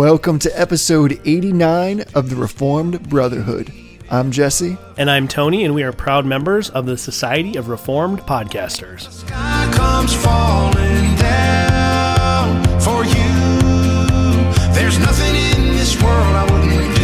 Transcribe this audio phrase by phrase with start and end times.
[0.00, 3.70] Welcome to episode 89 of the Reformed Brotherhood.
[4.10, 4.78] I'm Jesse.
[4.96, 9.12] And I'm Tony, and we are proud members of the Society of Reformed Podcasters.
[9.12, 14.72] Sky comes falling down for you.
[14.72, 16.96] There's nothing in this world I wouldn't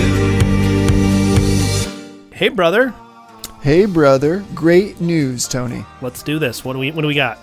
[2.30, 2.34] do.
[2.34, 2.94] Hey, brother,
[3.60, 4.42] Hey, brother.
[4.54, 5.84] Great news, Tony.
[6.00, 6.64] let's do this.
[6.64, 7.38] What do we What do we got?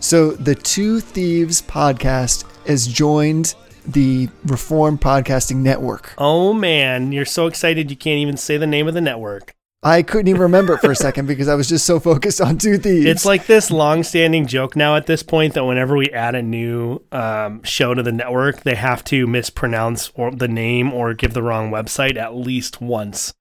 [0.00, 3.54] So, the Two Thieves podcast has joined
[3.86, 6.14] the Reform Podcasting Network.
[6.18, 9.54] Oh man, you're so excited you can't even say the name of the network.
[9.82, 12.56] I couldn't even remember it for a second because I was just so focused on
[12.56, 13.04] Two Thieves.
[13.04, 17.02] It's like this long-standing joke now at this point that whenever we add a new
[17.12, 21.42] um, show to the network, they have to mispronounce or the name or give the
[21.42, 23.34] wrong website at least once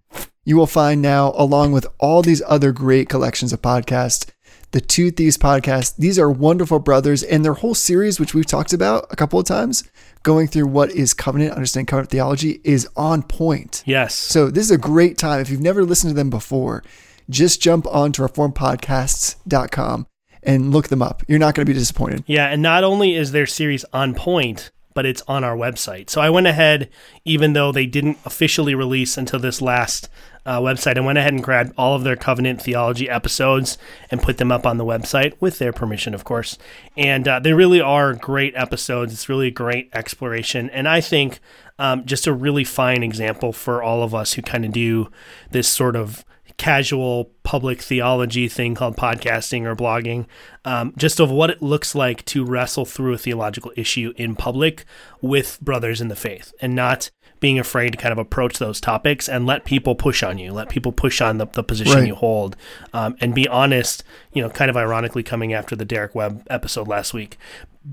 [0.45, 4.29] you will find now, along with all these other great collections of podcasts,
[4.69, 5.95] the Two Thieves podcast.
[5.97, 9.47] These are wonderful brothers, and their whole series, which we've talked about a couple of
[9.47, 9.83] times,
[10.21, 13.81] going through what is covenant, understanding covenant theology, is on point.
[13.87, 14.13] Yes.
[14.13, 15.41] So this is a great time.
[15.41, 16.83] If you've never listened to them before,
[17.31, 20.05] just jump on to reformedpodcasts.com
[20.43, 21.23] and look them up.
[21.27, 22.25] You're not going to be disappointed.
[22.27, 26.09] Yeah, and not only is their series on point, but it's on our website.
[26.09, 26.89] So I went ahead,
[27.23, 30.09] even though they didn't officially release until this last
[30.43, 33.77] uh, website, I went ahead and grabbed all of their covenant theology episodes
[34.09, 36.57] and put them up on the website with their permission, of course.
[36.97, 39.13] And uh, they really are great episodes.
[39.13, 40.71] It's really a great exploration.
[40.71, 41.41] And I think
[41.77, 45.11] um, just a really fine example for all of us who kind of do
[45.51, 46.25] this sort of
[46.57, 50.25] casual public theology thing called podcasting or blogging,
[50.65, 54.83] um, just of what it looks like to wrestle through a theological issue in public
[55.21, 57.09] with brothers in the faith and not
[57.39, 60.69] being afraid to kind of approach those topics and let people push on you, let
[60.69, 62.07] people push on the, the position Right.
[62.07, 62.55] you hold,
[62.93, 64.03] um, and be honest,
[64.33, 67.37] you know, kind of ironically coming after the Derek Webb episode last week.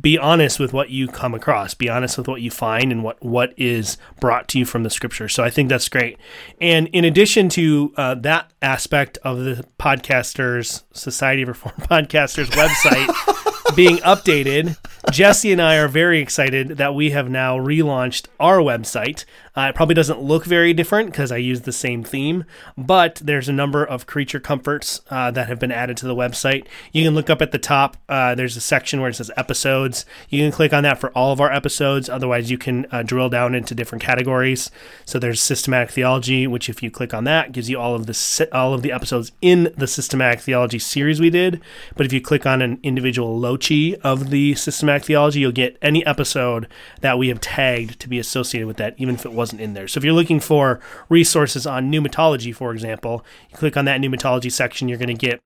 [0.00, 1.74] Be honest with what you come across.
[1.74, 4.90] Be honest with what you find and what what is brought to you from the
[4.90, 5.28] scripture.
[5.28, 6.18] So I think that's great.
[6.60, 13.76] And in addition to uh, that aspect of the podcasters Society of reform Podcasters website
[13.76, 14.76] being updated,
[15.10, 19.24] Jesse and I are very excited that we have now relaunched our website.
[19.56, 22.44] Uh, it probably doesn't look very different because I use the same theme,
[22.76, 26.66] but there's a number of creature comforts uh, that have been added to the website.
[26.92, 27.96] You can look up at the top.
[28.08, 30.04] Uh, there's a section where it says episodes.
[30.28, 32.08] You can click on that for all of our episodes.
[32.08, 34.72] Otherwise, you can uh, drill down into different categories.
[35.04, 38.14] So there's systematic theology, which if you click on that, gives you all of the
[38.14, 41.60] si- all of the episodes in the systematic theology series we did.
[41.96, 46.04] But if you click on an individual loci of the systematic theology, you'll get any
[46.04, 46.66] episode
[47.02, 49.88] that we have tagged to be associated with that, even if it wasn't in there.
[49.88, 54.50] So if you're looking for resources on pneumatology, for example, you click on that pneumatology
[54.50, 55.40] section, you're going to get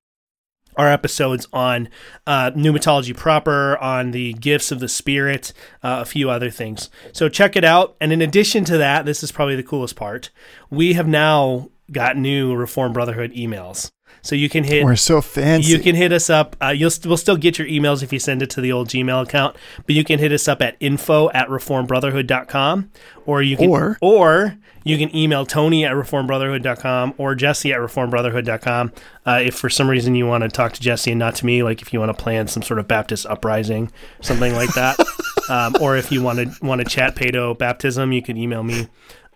[0.77, 1.89] our episodes on
[2.27, 6.89] uh, pneumatology proper, on the gifts of the Spirit, uh, a few other things.
[7.13, 7.97] So check it out.
[8.01, 10.31] And in addition to that, this is probably the coolest part.
[10.71, 13.91] We have now got new Reformed Brotherhood emails.
[14.29, 15.71] So you can hit We're so fancy.
[15.73, 16.55] you can hit us up.
[16.63, 18.89] Uh, you'll st- we'll still get your emails if you send it to the old
[18.89, 19.57] Gmail account,
[19.87, 22.91] but you can hit us up at info at reformbrotherhood.com
[23.25, 28.93] or you can Or- or you can email Tony at reformbrotherhood.com or Jesse at reformbrotherhood.com.
[29.27, 31.63] Uh, if for some reason you want to talk to Jesse and not to me,
[31.63, 33.91] like if you want to plan some sort of Baptist uprising,
[34.21, 34.99] something like that,
[35.49, 38.89] um, or if you want to want to chat pedo baptism, you can email me.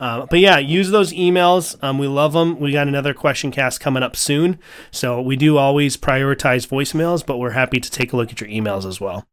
[0.03, 1.81] Uh, but yeah, use those emails.
[1.81, 2.59] Um, we love them.
[2.59, 4.59] We got another question cast coming up soon.
[4.91, 8.51] So we do always prioritize voicemails, but we're happy to take a look at your
[8.51, 9.29] emails as well.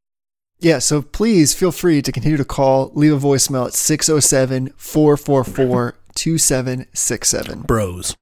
[0.59, 5.95] Yeah, so please feel free to continue to call, leave a voicemail at 607 444
[6.13, 7.61] 2767.
[7.61, 8.15] Bros.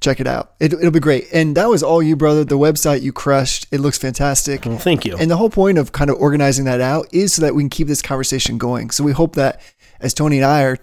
[0.00, 0.54] Check it out.
[0.58, 1.28] It, it'll be great.
[1.32, 2.42] And that was all you, brother.
[2.42, 3.68] The website you crushed.
[3.70, 4.66] It looks fantastic.
[4.66, 5.16] Well, thank you.
[5.16, 7.70] And the whole point of kind of organizing that out is so that we can
[7.70, 8.90] keep this conversation going.
[8.90, 9.60] So we hope that
[10.00, 10.78] as Tony and I are,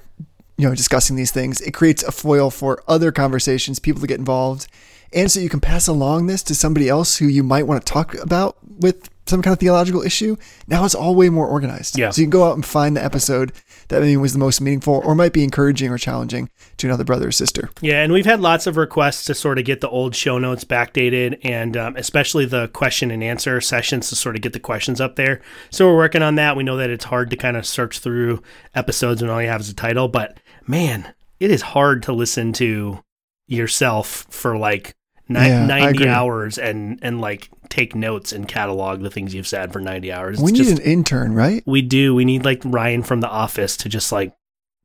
[0.62, 4.20] you know, discussing these things, it creates a foil for other conversations, people to get
[4.20, 4.68] involved.
[5.12, 7.92] And so you can pass along this to somebody else who you might want to
[7.92, 10.36] talk about with some kind of theological issue.
[10.68, 11.98] Now it's all way more organized.
[11.98, 12.12] Yeah.
[12.12, 13.54] So you can go out and find the episode
[13.88, 17.28] that maybe was the most meaningful or might be encouraging or challenging to another brother
[17.28, 17.70] or sister.
[17.82, 20.64] Yeah, and we've had lots of requests to sort of get the old show notes
[20.64, 25.02] backdated, and um, especially the question and answer sessions to sort of get the questions
[25.02, 25.42] up there.
[25.70, 26.56] So we're working on that.
[26.56, 28.42] We know that it's hard to kind of search through
[28.76, 30.38] episodes when all you have is a title, but
[30.68, 33.04] man, it is hard to listen to
[33.48, 34.96] yourself for like
[35.28, 39.72] ni- Yeah, 90 hours and and like take notes and catalog the things you've said
[39.74, 40.40] for 90 hours.
[40.40, 41.64] we need just- an intern, right?
[41.66, 42.14] we do.
[42.16, 44.34] We need like Ryan from The Office to just like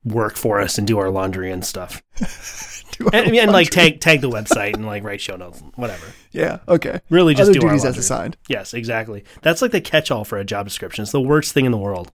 [0.05, 2.03] work for us and do our laundry and stuff.
[2.99, 3.91] Do our And, and like laundry.
[3.91, 6.07] tag tag the website and like write show notes, whatever.
[6.33, 6.61] Yeah.
[6.67, 7.01] Okay.
[7.11, 8.39] Really, just Other do our duties as assigned.
[8.49, 9.25] Yes, exactly.
[9.43, 11.03] That's like the catch-all for a job description.
[11.03, 12.11] It's the worst thing in the world.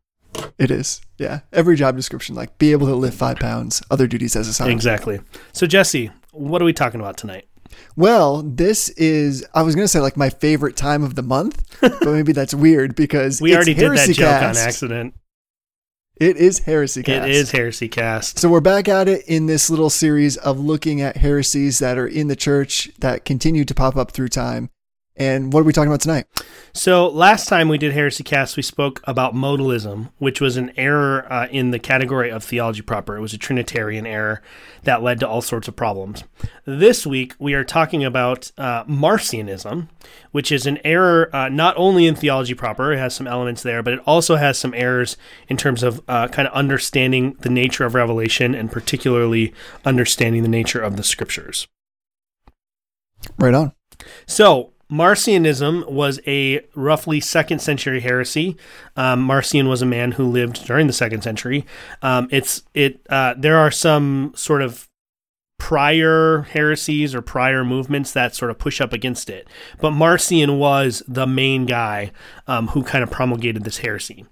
[0.59, 1.01] It is.
[1.19, 1.41] Yeah.
[1.53, 3.83] Every job description, like be able to lift five pounds.
[3.91, 4.71] Other duties as assigned.
[4.73, 5.21] Exactly.
[5.53, 7.47] So Jesse, what are we talking about tonight?
[7.97, 9.47] Well, this is.
[9.55, 12.95] I was gonna say like my favorite time of the month, but maybe that's weird
[12.95, 14.61] because We it's already did that Heresy joke Cast.
[14.61, 15.15] on accident.
[16.21, 17.27] It is heresy cast.
[17.27, 18.39] It is Heresy Cast.
[18.39, 22.07] So we're back at it in this little series of looking at heresies that are
[22.07, 24.69] in the church that continue to pop up through time.
[25.17, 26.27] And what are we talking about tonight?
[26.73, 31.31] So last time we did Heresy Cast, we spoke about modalism, which was an error
[31.31, 33.17] uh, in the category of theology proper.
[33.17, 34.41] It was a Trinitarian error
[34.85, 36.25] that led to all sorts of problems.
[36.65, 39.89] This week we are talking about uh, Marcionism,
[40.31, 43.83] which is an error uh, not only in theology proper, it has some elements there,
[43.83, 47.85] but it also has some errors in terms of uh, kind of understanding the nature
[47.85, 49.53] of revelation and particularly
[49.85, 51.69] understanding the nature of the scriptures.
[53.39, 53.73] Right on.
[54.27, 58.59] So, Marcionism was a roughly second century heresy.
[58.95, 61.65] Um, Marcion was a man who lived during the second century.
[62.03, 63.01] Um, it's it.
[63.09, 64.89] Uh, there are some sort of
[65.63, 69.47] prior heresies or prior movements that sort of push up against it,
[69.81, 72.11] but Marcion was the main guy
[72.49, 74.27] um, who kind of promulgated this heresy.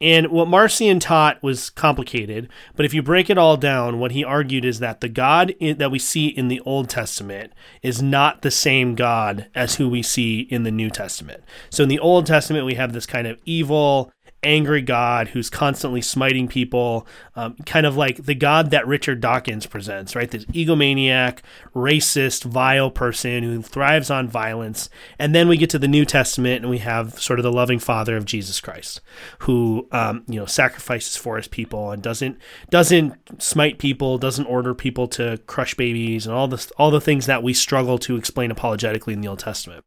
[0.00, 4.22] And what Marcion taught was complicated, but if you break it all down, what he
[4.22, 8.52] argued is that the God that we see in the Old Testament is not the
[8.52, 11.42] same God as who we see in the New Testament.
[11.68, 14.12] So in the Old Testament, we have this kind of evil,
[14.46, 19.66] angry God who's constantly smiting people, um, kind of like the God that Richard Dawkins
[19.66, 20.30] presents, right?
[20.30, 21.40] This egomaniac,
[21.74, 24.88] racist, vile person who thrives on violence.
[25.18, 27.80] And then we get to the New Testament and we have sort of the loving
[27.80, 29.00] Father of Jesus Christ,
[29.40, 32.38] who um, you know sacrifices for his people and doesn't
[32.70, 37.26] doesn't smite people, doesn't order people to crush babies, and all this all the things
[37.26, 39.84] that we struggle to explain apologetically in the Old Testament.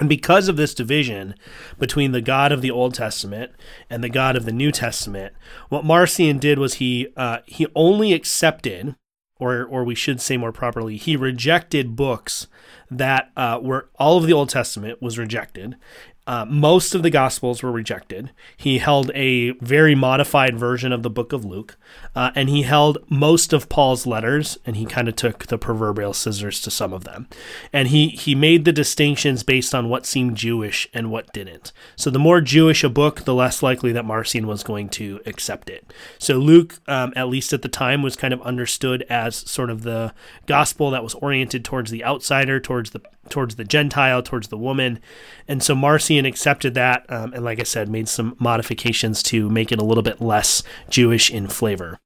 [0.00, 1.34] And because of this division
[1.78, 3.52] between the God of the Old Testament
[3.90, 5.34] and the God of the New Testament,
[5.68, 8.96] what Marcion did was he uh, he only accepted,
[9.38, 12.46] or or we should say more properly, he rejected books
[12.90, 15.76] that uh, were all of the Old Testament was rejected.
[16.24, 18.30] Uh, most of the Gospels were rejected.
[18.56, 21.76] He held a very modified version of the Book of Luke,
[22.14, 26.12] uh, and he held most of Paul's letters, and he kind of took the proverbial
[26.12, 27.26] scissors to some of them.
[27.72, 31.72] And he he made the distinctions based on what seemed Jewish and what didn't.
[31.96, 35.68] So the more Jewish a book, the less likely that Marcion was going to accept
[35.68, 35.92] it.
[36.20, 39.82] So Luke, um, at least at the time, was kind of understood as sort of
[39.82, 40.14] the
[40.46, 45.00] gospel that was oriented towards the outsider, towards the towards the Gentile, towards the woman,
[45.48, 49.72] and so Marcion accepted that, um, and like I said, made some modifications to make
[49.72, 51.98] it a little bit less Jewish in flavor.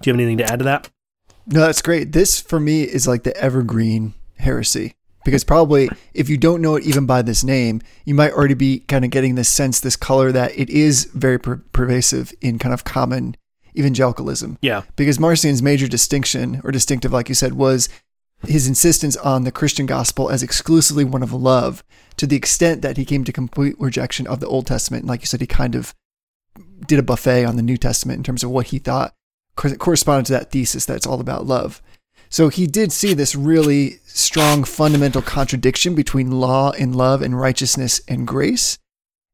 [0.00, 0.90] Do you have anything to add to that?
[1.46, 2.12] No, that's great.
[2.12, 4.94] This for me is like the evergreen heresy
[5.24, 8.80] because probably if you don't know it even by this name, you might already be
[8.80, 12.72] kind of getting this sense, this color that it is very per- pervasive in kind
[12.72, 13.36] of common
[13.76, 14.58] evangelicalism.
[14.62, 17.88] Yeah, Because Marcion's major distinction or distinctive, like you said, was
[18.42, 21.82] his insistence on the Christian gospel as exclusively one of love
[22.16, 25.02] to the extent that he came to complete rejection of the Old Testament.
[25.02, 25.94] And like you said, he kind of
[26.86, 29.14] did a buffet on the New Testament in terms of what he thought
[29.56, 31.80] corresponded to that thesis that it's all about love.
[32.28, 38.00] So he did see this really strong fundamental contradiction between law and love and righteousness
[38.08, 38.78] and grace.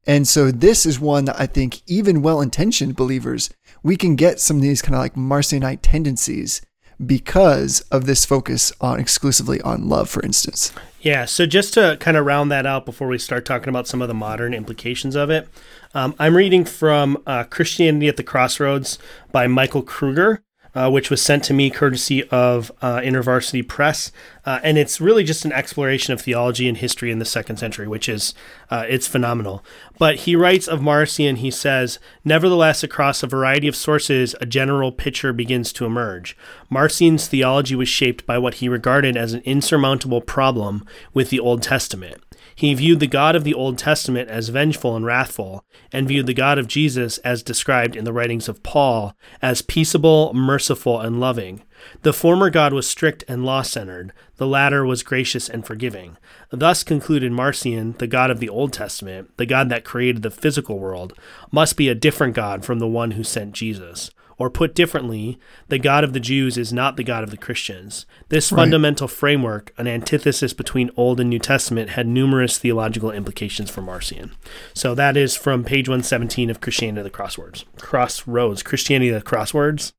[0.07, 3.51] And so this is one that I think even well-intentioned believers,
[3.83, 6.61] we can get some of these kind of like Marcionite tendencies
[7.07, 10.73] because of this focus on exclusively on love, for instance.
[11.01, 14.01] Yeah, so just to kind of round that out before we start talking about some
[14.01, 15.49] of the modern implications of it,
[15.95, 18.99] um, I'm reading from uh, Christianity at the Crossroads
[19.33, 20.43] by Michael Kruger.
[20.75, 24.11] Uh, which was sent to me courtesy of uh, InterVarsity Press,
[24.47, 27.87] uh, and it's really just an exploration of theology and history in the second century,
[27.87, 28.33] which is
[28.71, 29.63] uh, it's phenomenal.
[29.99, 34.93] But he writes of Marcion, he says, nevertheless, across a variety of sources, a general
[34.93, 36.37] picture begins to emerge.
[36.71, 41.63] Marcion's theology was shaped by what he regarded as an insurmountable problem with the Old
[41.63, 42.23] Testament.
[42.55, 46.35] He viewed the God of the Old Testament as vengeful and wrathful, and viewed the
[46.35, 51.63] God of Jesus, as described in the writings of Paul, as peaceable, merciful, and loving.
[52.03, 56.17] The former God was strict and law centered, the latter was gracious and forgiving.
[56.51, 60.79] Thus concluded Marcion, the God of the Old Testament, the God that created the physical
[60.79, 61.13] world,
[61.51, 64.11] must be a different God from the one who sent Jesus.
[64.39, 68.07] Or put differently, the God of the Jews is not the God of the Christians.
[68.29, 73.83] This fundamental framework, an antithesis between Old and New Testament, had numerous theological implications for
[73.83, 74.33] Marcion.
[74.75, 77.65] So that is from page 117 of Christianity of the Crosswords.
[77.79, 79.93] Crossroads, Christianity of the Crosswords.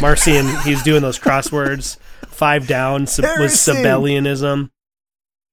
[0.00, 1.98] Marcion, he's doing those crosswords.
[2.26, 4.70] Five down sub- was Sabellianism.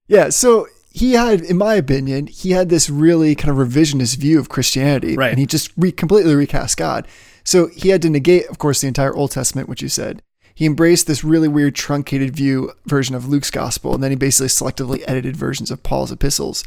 [0.07, 4.39] Yeah, so he had, in my opinion, he had this really kind of revisionist view
[4.39, 5.29] of Christianity, Right.
[5.29, 7.07] And he just re- completely recast God.
[7.51, 10.23] So he had to negate, of course, the entire Old Testament, which you said.
[10.55, 14.47] He embraced this really weird, truncated view version of Luke's gospel, and then he basically
[14.47, 16.63] selectively edited versions of Paul's epistles.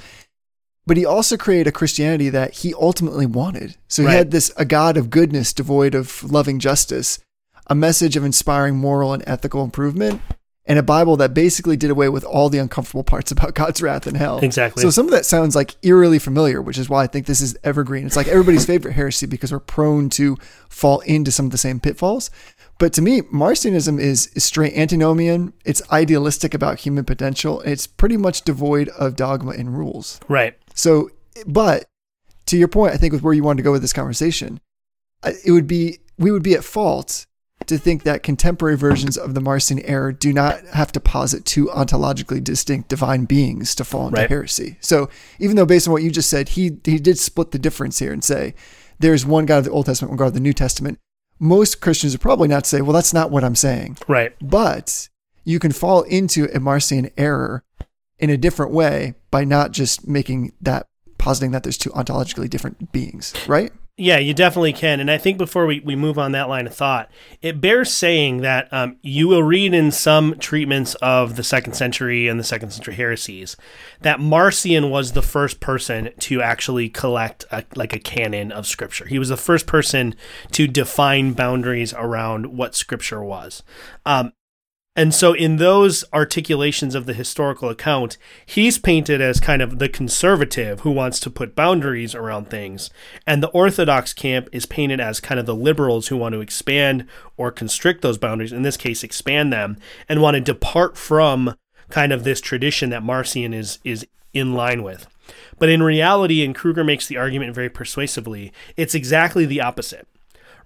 [0.85, 3.77] But he also created a Christianity that he ultimately wanted.
[3.89, 4.17] So he Right.
[4.17, 7.19] had this a God of goodness devoid of loving justice,
[7.67, 10.21] a message of inspiring moral and ethical improvement,
[10.67, 14.07] and a Bible that basically did away with all the uncomfortable parts about God's wrath
[14.07, 14.39] and hell.
[14.43, 14.83] Exactly.
[14.83, 17.57] So some of that sounds like eerily familiar, which is why I think this is
[17.63, 18.07] evergreen.
[18.07, 20.37] It's like everybody's favorite heresy because we're prone to
[20.71, 22.31] fall into some of the same pitfalls.
[22.79, 25.53] But to me, Marcionism is, is straight antinomian.
[25.65, 27.61] It's idealistic about human potential.
[27.61, 30.19] It's pretty much devoid of dogma and rules.
[30.29, 30.57] Right.
[30.75, 31.11] So,
[31.47, 31.85] but
[32.47, 34.61] to your point, I think with where you wanted to go with this conversation,
[35.23, 37.27] it would be we would be at fault
[37.67, 41.67] to think that contemporary versions of the Marcion error do not have to posit two
[41.67, 44.29] ontologically distinct divine beings to fall into Right.
[44.31, 44.77] heresy.
[44.81, 47.99] So, even though based on what you just said, he he did split the difference
[47.99, 48.55] here and say
[48.99, 50.99] there's one God of the Old Testament, one God of the New Testament.
[51.41, 53.99] Most Christians would probably not say, well, that's not what I'm saying.
[54.07, 54.35] Right.
[54.41, 55.09] But
[55.45, 57.65] you can fall into a Marcion error
[58.19, 60.87] in a different way by not just making that
[61.19, 63.73] positing that there's two ontologically different beings, right?
[63.97, 64.99] Yeah, you definitely can.
[64.99, 67.09] And I think before we, we move on that line of thought,
[67.41, 72.27] it bears saying that um, you will read in some treatments of the second century
[72.27, 73.57] and the second century heresies
[74.01, 79.07] that Marcion was the first person to actually collect a, like a canon of scripture.
[79.07, 80.17] He was the first person
[80.51, 83.63] to define boundaries around what scripture was.
[84.05, 84.33] Um,
[84.97, 89.89] and so, in those articulations of the historical account, he's painted as kind of the
[89.89, 92.91] conservative who wants to put boundaries around things.
[93.27, 97.09] And the Orthodox camp is painted as kind of the liberals who want to expand
[97.37, 101.57] or constrict those boundaries, in this case, expand them, and want to depart from
[101.91, 105.09] kind of this tradition that Marcion is, is in line with.
[105.59, 110.07] But in reality, and Kruger makes the argument very persuasively, it's exactly the opposite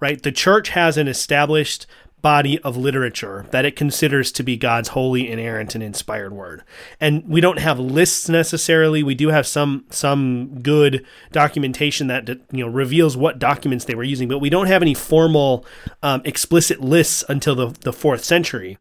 [0.01, 0.23] right?
[0.23, 1.87] The church has an established
[2.23, 6.63] body of literature that it considers to be God's holy, inerrant, and inspired word.
[7.01, 9.03] And we don't have lists necessarily.
[9.03, 14.05] We do have some some good documentation that you know reveals what documents they were
[14.05, 15.65] using, but we don't have any formal,
[16.03, 18.79] um, explicit lists until the the fourth century.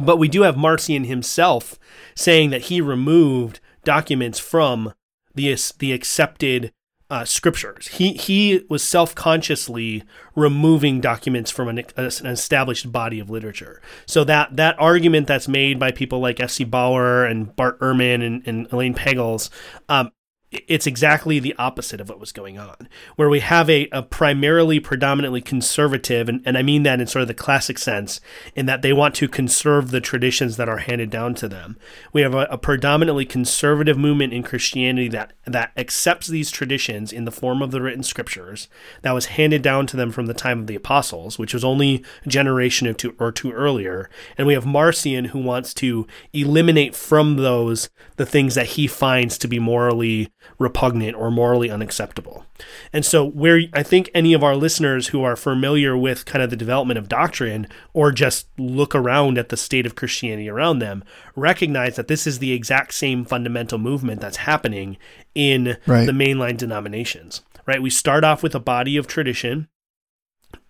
[0.00, 1.78] But we do have Marcion himself
[2.14, 4.92] saying that he removed documents from
[5.34, 6.72] the the accepted
[7.08, 7.88] uh, scriptures.
[7.88, 10.02] He he was self consciously
[10.34, 13.80] removing documents from an, an established body of literature.
[14.06, 16.50] So that that argument that's made by people like F.
[16.50, 16.64] C.
[16.64, 19.50] Baur and Bart Ehrman and, and Elaine Pagels,
[19.88, 20.10] um,
[20.52, 24.78] it's exactly the opposite of what was going on, where we have a, a primarily
[24.78, 28.20] predominantly conservative, and, and I mean that in sort of the classic sense,
[28.54, 31.76] in that they want to conserve the traditions that are handed down to them.
[32.12, 37.24] We have a, a predominantly conservative movement in Christianity that, that accepts these traditions in
[37.24, 38.68] the form of the written scriptures
[39.02, 42.04] that was handed down to them from the time of the apostles, which was only
[42.24, 44.08] a generation two, or two earlier.
[44.38, 49.36] And we have Marcion who wants to eliminate from those the things that he finds
[49.38, 52.44] to be morally repugnant or morally unacceptable.
[52.92, 56.50] And so, where I think any of our listeners who are familiar with kind of
[56.50, 61.04] the development of doctrine or just look around at the state of Christianity around them
[61.34, 64.96] recognize that this is the exact same fundamental movement that's happening
[65.34, 66.06] in Right.
[66.06, 67.42] the mainline denominations.
[67.66, 67.82] Right?
[67.82, 69.68] We start off with a body of tradition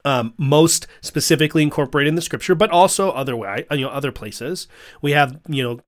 [0.05, 4.69] um, most specifically incorporated in the scripture, but also other way, you know, other places.
[5.03, 5.81] We have, you know,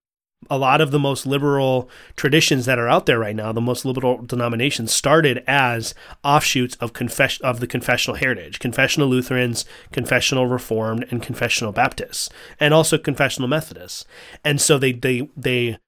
[0.50, 3.85] a lot of the most liberal traditions that are out there right now, the most
[3.85, 11.07] liberal denominations started as offshoots of confess of the confessional heritage, confessional Lutherans, confessional Reformed,
[11.11, 12.30] and confessional Baptists,
[12.61, 14.04] and also confessional Methodists.
[14.45, 15.78] And so they they they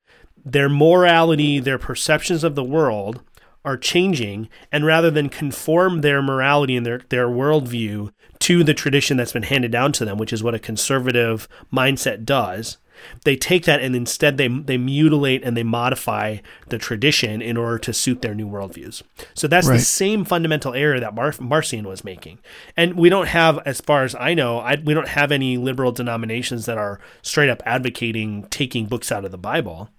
[0.45, 3.23] their morality, their perceptions of the world
[3.65, 9.19] are changing, and rather than conform their morality and their, their worldview to the tradition
[9.19, 12.79] that's been handed down to them, which is what a conservative mindset does,
[13.25, 16.39] they take that and instead they they mutilate and they modify
[16.69, 19.03] the tradition in order to suit their new worldviews.
[19.35, 19.77] So that's Right.
[19.79, 22.39] the same fundamental error that Mar- Marcion was making.
[22.77, 25.93] And we don't have, as far as I know, I, we don't have any liberal
[25.93, 29.91] denominations that are straight up advocating taking books out of the Bible.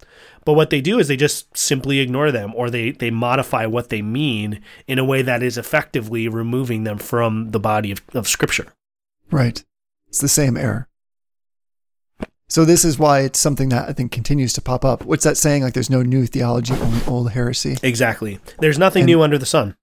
[0.44, 3.90] But what they do is they just simply ignore them or they, they modify what
[3.90, 8.26] they mean in a way that is effectively removing them from the body of, of
[8.26, 8.72] Scripture.
[9.30, 9.64] Right.
[10.08, 10.88] It's the same error.
[12.52, 15.06] So this is why it's something that I think continues to pop up.
[15.06, 15.62] What's that saying?
[15.62, 17.78] Like there's no new theology, only old heresy.
[17.82, 18.40] Exactly.
[18.58, 19.74] There's nothing And- new under the sun.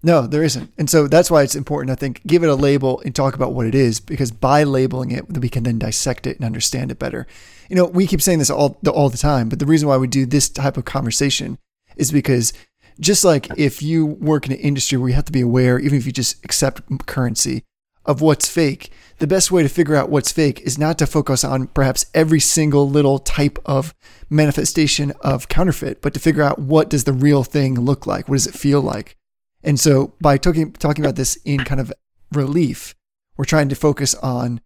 [0.00, 0.72] No, there isn't.
[0.78, 3.52] And so that's why it's important, I think, give it a label and talk about
[3.52, 7.00] what it is, because by labeling it, we can then dissect it and understand it
[7.00, 7.26] better.
[7.68, 9.96] You know, we keep saying this all the, all the time, but the reason why
[9.96, 11.58] we do this type of conversation
[11.96, 12.52] is because
[13.00, 15.98] just like if you work in an industry where you have to be aware, even
[15.98, 17.64] if you just accept currency,
[18.06, 21.44] of what's fake, the best way to figure out what's fake is not to focus
[21.44, 23.94] on perhaps every single little type of
[24.28, 28.28] manifestation of counterfeit, but to figure out what does the real thing look like?
[28.28, 29.16] What does it feel like?
[29.62, 31.92] And so by talking talking about this in kind of
[32.32, 32.94] relief,
[33.36, 34.60] we're trying to focus on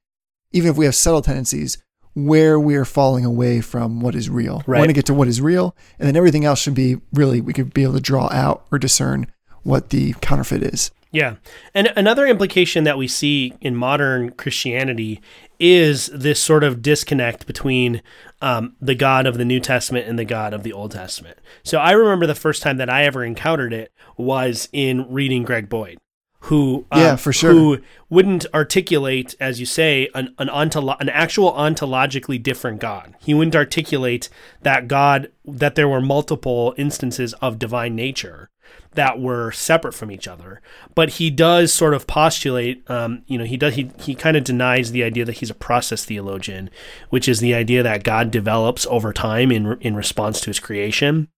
[0.52, 1.78] even if we have subtle tendencies,
[2.14, 4.62] where we are falling away from what is real.
[4.66, 7.40] We want to get to what is real, and then everything else should be really
[7.40, 9.26] we could be able to draw out or discern
[9.62, 10.90] what the counterfeit is.
[11.11, 11.37] Yeah.
[11.75, 15.21] And another implication that we see in modern Christianity
[15.59, 18.03] is this sort of disconnect between
[18.41, 21.38] um, the God of the New Testament and the God of the Old Testament.
[21.62, 25.69] So I remember the first time that I ever encountered it was in reading Greg
[25.69, 25.99] Boyd.
[26.43, 27.50] Who um, Yeah, for sure.
[27.50, 33.17] who wouldn't articulate, as you say, an an, ontolo- an actual ontologically different God.
[33.19, 34.29] He wouldn't articulate
[34.62, 38.50] that God that there were multiple instances of divine nature
[38.99, 40.61] that were separate from each other.
[40.97, 44.43] But he does sort of postulate, um, you know, he does he he kind of
[44.43, 46.69] denies the idea that he's a process theologian,
[47.09, 51.28] which is the idea that God develops over time in in response to his creation.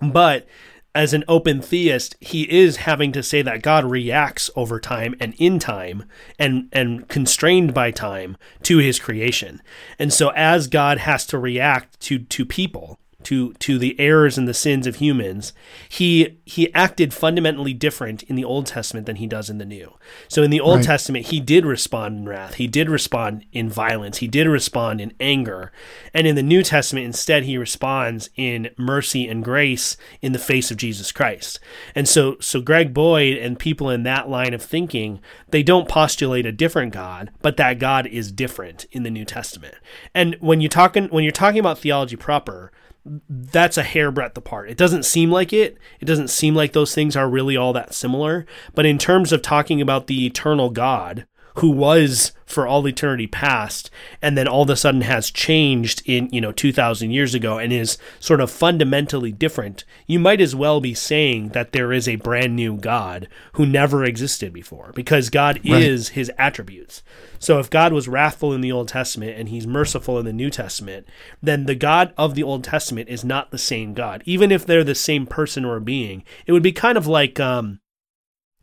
[0.00, 0.46] But
[0.94, 5.34] as an open theist, he is having to say that God reacts over time and
[5.36, 6.04] in time
[6.38, 9.60] and and constrained by time to his creation.
[9.98, 14.48] And so as God has to react to to people, to to the errors and
[14.48, 15.52] the sins of humans,
[15.88, 19.94] he he acted fundamentally different in the Old Testament than he does in the New.
[20.28, 20.86] So in the Old Right.
[20.86, 25.12] Testament, he did respond in wrath, he did respond in violence, he did respond in
[25.20, 25.72] anger,
[26.14, 30.70] and in the New Testament, instead, he responds in mercy and grace in the face
[30.70, 31.60] of Jesus Christ.
[31.94, 36.46] And so so Greg Boyd and people in that line of thinking, they don't postulate
[36.46, 39.74] a different God, but that God is different in the New Testament.
[40.14, 42.72] And when you talking when you're talking about theology proper,
[43.04, 44.70] that's a hairbreadth apart.
[44.70, 45.78] It doesn't seem like it.
[46.00, 48.46] It doesn't seem like those things are really all that similar.
[48.74, 51.26] But in terms of talking about the eternal God,
[51.60, 56.28] who was for all eternity past, and then all of a sudden has changed in,
[56.32, 60.80] you know, 2,000 years ago and is sort of fundamentally different, you might as well
[60.80, 65.60] be saying that there is a brand new God who never existed before because God
[65.64, 65.82] Right.
[65.82, 67.02] is his attributes.
[67.38, 70.50] So if God was wrathful in the Old Testament and he's merciful in the New
[70.50, 71.06] Testament,
[71.40, 74.22] then the God of the Old Testament is not the same God.
[74.26, 77.78] Even if they're the same person or being, it would be kind of like um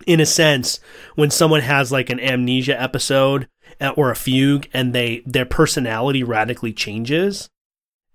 [0.05, 0.79] in a sense
[1.15, 3.47] when someone has like an amnesia episode
[3.81, 7.49] uh, or a fugue and they their personality radically changes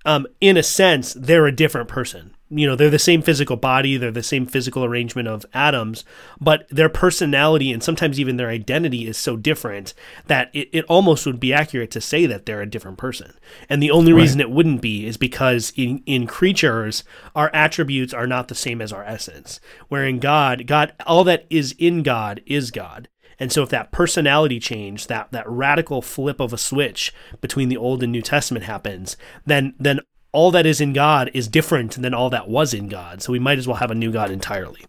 [0.04, 3.96] um in a sense they're a different person you know they're the same physical body
[3.96, 6.04] they're the same physical arrangement of atoms
[6.40, 9.94] but their personality and sometimes even their identity is so different
[10.26, 13.32] that it, it almost would be accurate to say that they're a different person.
[13.68, 18.26] And the only reason it wouldn't be is because in in creatures our attributes are
[18.26, 22.42] not the same as our essence where in god god all that is in god
[22.46, 23.08] is god.
[23.38, 27.76] And so if that personality change, that that radical flip of a switch between the
[27.76, 30.00] Old and New Testament happens, then then
[30.32, 33.22] all that is in God is different than all that was in God.
[33.22, 34.80] So we might as well have a new God entirely.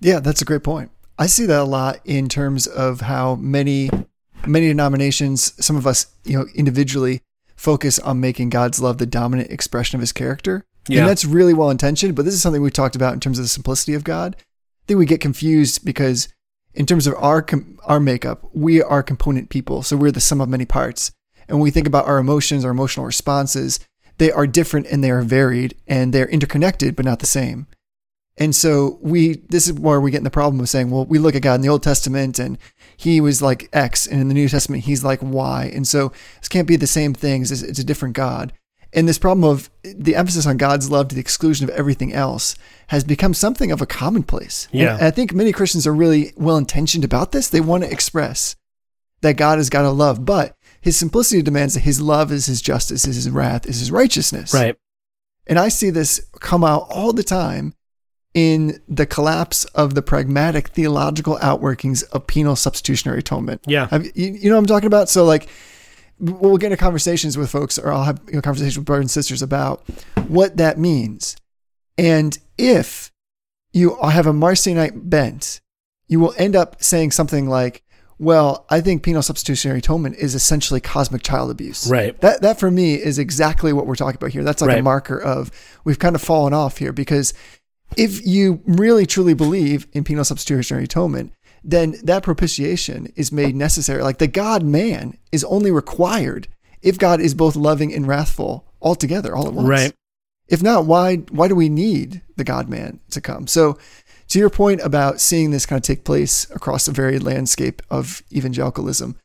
[0.00, 0.90] Yeah, that's a great point.
[1.18, 3.90] I see that a lot in terms of how many
[4.46, 7.22] many denominations, some of us, you know, individually
[7.56, 10.64] focus on making God's love the dominant expression of his character.
[10.86, 11.00] Yeah.
[11.00, 13.44] And that's really well intentioned, but this is something we talked about in terms of
[13.44, 14.36] the simplicity of God.
[14.38, 16.28] I think we get confused because
[16.72, 20.40] in terms of our com- our makeup, we are component people, so we're the sum
[20.40, 21.10] of many parts.
[21.48, 23.80] And when we think about our emotions, our emotional responses,
[24.18, 27.66] they are different and they are varied and they're interconnected but not the same.
[28.36, 31.18] And so we this is where we get in the problem of saying, well, we
[31.18, 32.56] look at God in the Old Testament and
[32.96, 35.70] he was like X and in the New Testament he's like Y.
[35.74, 37.50] And so this can't be the same things.
[37.50, 38.52] It's, it's a different God.
[38.92, 42.56] And this problem of the emphasis on God's love to the exclusion of everything else
[42.86, 44.66] has become something of a commonplace.
[44.72, 44.98] And Yeah.
[45.00, 47.48] I think many Christians are really well intentioned about this.
[47.48, 48.56] They want to express
[49.20, 52.60] that God is God of love, but his simplicity demands that his love is his
[52.60, 54.54] justice, is his wrath, is his righteousness.
[54.54, 54.76] Right.
[55.46, 57.74] And I see this come out all the time
[58.34, 63.62] in the collapse of the pragmatic theological outworkings of penal substitutionary atonement.
[63.66, 63.88] Yeah.
[63.88, 65.08] Have, you, you know what I'm talking about?
[65.08, 65.48] So, like,
[66.20, 69.10] we'll get into conversations with folks, or I'll have you know, conversations with brothers and
[69.10, 69.82] sisters about
[70.28, 71.36] what that means.
[71.96, 73.10] And if
[73.72, 75.60] you have a Marcionite bent,
[76.06, 77.82] you will end up saying something like,
[78.18, 81.88] well, I think penal substitutionary atonement is essentially cosmic child abuse.
[81.88, 82.20] Right.
[82.20, 84.42] That that for me is exactly what we're talking about here.
[84.42, 85.50] That's like a marker of
[85.84, 87.32] we've kind of fallen off here because
[87.96, 94.02] if you really truly believe in penal substitutionary atonement, then that propitiation is made necessary.
[94.02, 96.48] Like the God man is only required
[96.82, 99.68] if God is both loving and wrathful altogether, all at once.
[99.68, 99.92] Right.
[100.48, 103.46] If not, why why do we need the God man to come?
[103.46, 103.78] So
[104.28, 108.22] to your point about seeing this kind of take place across a varied landscape of
[108.32, 109.16] evangelicalism,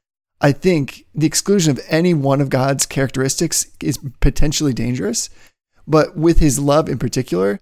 [0.42, 5.30] I think the exclusion of any one of God's characteristics is potentially dangerous.
[5.88, 7.60] But with his love in particular,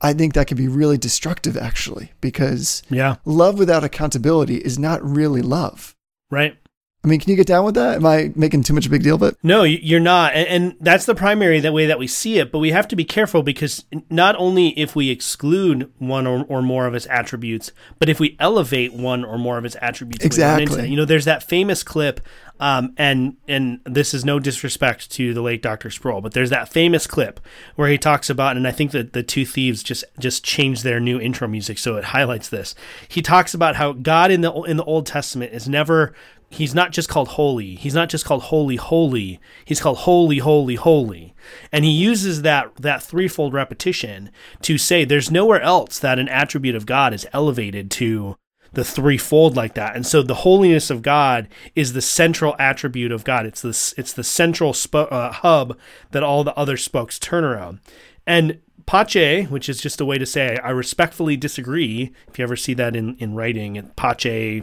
[0.00, 3.16] I think that can be really destructive actually, because Yeah.
[3.24, 5.94] love without accountability is not really love.
[6.30, 6.56] Right.
[7.04, 7.96] I mean, can you get down with that?
[7.96, 9.36] Am I making too much a big deal of it?
[9.42, 12.52] No, you're not, and, that's the primary that way that we see it.
[12.52, 16.62] But we have to be careful because not only if we exclude one or, or
[16.62, 20.88] more of its attributes, but if we elevate one or more of its attributes, Exactly.
[20.88, 22.20] You know, there's that famous clip,
[22.60, 25.90] um, and and this is no disrespect to the late Dr.
[25.90, 27.40] Sproul, but there's that famous clip
[27.74, 31.00] where he talks about, and I think that the two thieves just just changed their
[31.00, 32.76] new intro music, so it highlights this.
[33.08, 36.14] He talks about how God in the in the Old Testament is never
[36.52, 37.76] he's not just called holy.
[37.76, 39.40] He's not just called holy, holy.
[39.64, 41.34] He's called holy, holy, holy.
[41.72, 44.30] And he uses that that threefold repetition
[44.62, 48.36] to say there's nowhere else that an attribute of God is elevated to
[48.72, 49.96] the threefold like that.
[49.96, 53.46] And so the holiness of God is the central attribute of God.
[53.46, 55.78] It's the it's the central uh, hub
[56.10, 57.80] that all the other spokes turn around.
[58.26, 62.12] And Pace, which is just a way to say I respectfully disagree.
[62.28, 64.62] If you ever see that in in writing, Pace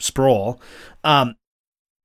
[0.00, 0.60] Sproul.
[1.04, 1.36] Um,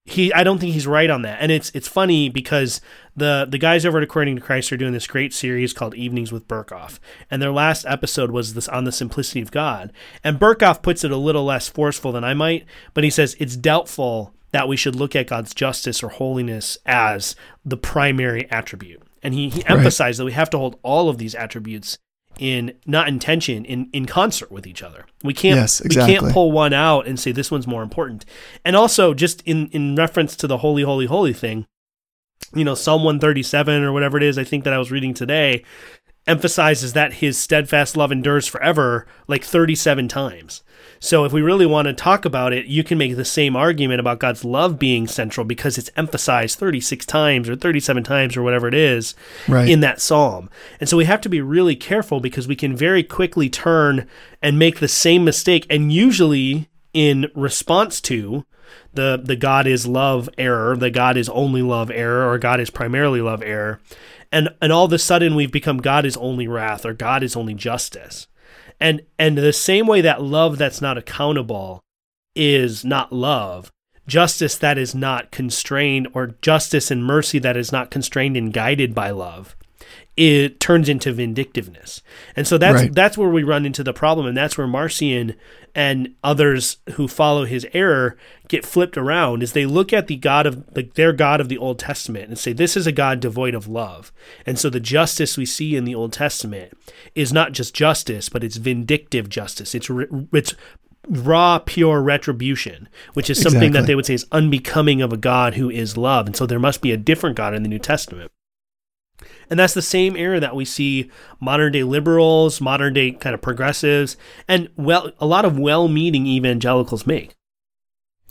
[0.06, 2.80] he, I don't think he's right on that, and it's it's funny because
[3.16, 6.32] the the guys over at According to Christ are doing this great series called Evenings
[6.32, 7.00] with Berkhof,
[7.32, 9.92] and their last episode was this on the simplicity of God,
[10.24, 13.56] and Berkhof puts it a little less forceful than I might, but he says it's
[13.56, 19.34] doubtful that we should look at God's justice or holiness as the primary attribute, and
[19.34, 21.98] he, he emphasized that we have to hold all of these attributes
[22.40, 25.06] in not intention in in concert with each other.
[25.24, 28.26] We can't Yes, we can't pull one out and say this one's more important.
[28.64, 31.66] And also just in in reference to the holy holy holy thing,
[32.54, 35.64] you know, Psalm 137 or whatever it is I think that I was reading today
[36.28, 40.64] emphasizes that his steadfast love endures forever like 37 times.
[41.00, 44.00] So if we really want to talk about it, you can make the same argument
[44.00, 48.68] about God's love being central because it's emphasized 36 times or 37 times or whatever
[48.68, 49.14] it is
[49.48, 49.70] Right.
[49.70, 50.50] in that psalm.
[50.80, 54.08] And so we have to be really careful because we can very quickly turn
[54.42, 58.46] and make the same mistake and usually in response to
[58.94, 62.70] the the God is love error, the God is only love error or God is
[62.70, 63.80] primarily love error.
[64.32, 67.36] And and all of a sudden we've become God is only wrath or God is
[67.36, 68.28] only justice.
[68.80, 71.82] And and the same way that love that's not accountable
[72.36, 73.72] is not love,
[74.08, 78.94] justice that is not constrained or justice and mercy that is not constrained and guided
[78.94, 79.56] by love
[80.18, 82.02] it turns into vindictiveness.
[82.36, 82.94] And so that's Right.
[82.94, 85.36] that's where we run into the problem and that's where Marcion
[85.78, 88.16] and others who follow his error
[88.48, 91.58] get flipped around is they look at the God of the, their God of the
[91.58, 94.14] Old Testament and say this is a God devoid of love.
[94.46, 96.72] And so the justice we see in the Old Testament
[97.14, 99.76] is not just justice, but it's vindictive justice.
[99.76, 99.90] It's
[100.32, 100.56] it's
[101.10, 105.56] raw pure retribution, which is something that they would say is unbecoming of a God
[105.56, 106.26] who is love.
[106.26, 108.32] And so there must be a different God in the New Testament.
[109.50, 113.42] And that's the same error that we see modern day liberals, modern day kind of
[113.42, 117.36] progressives, and well, a lot of well meaning evangelicals make.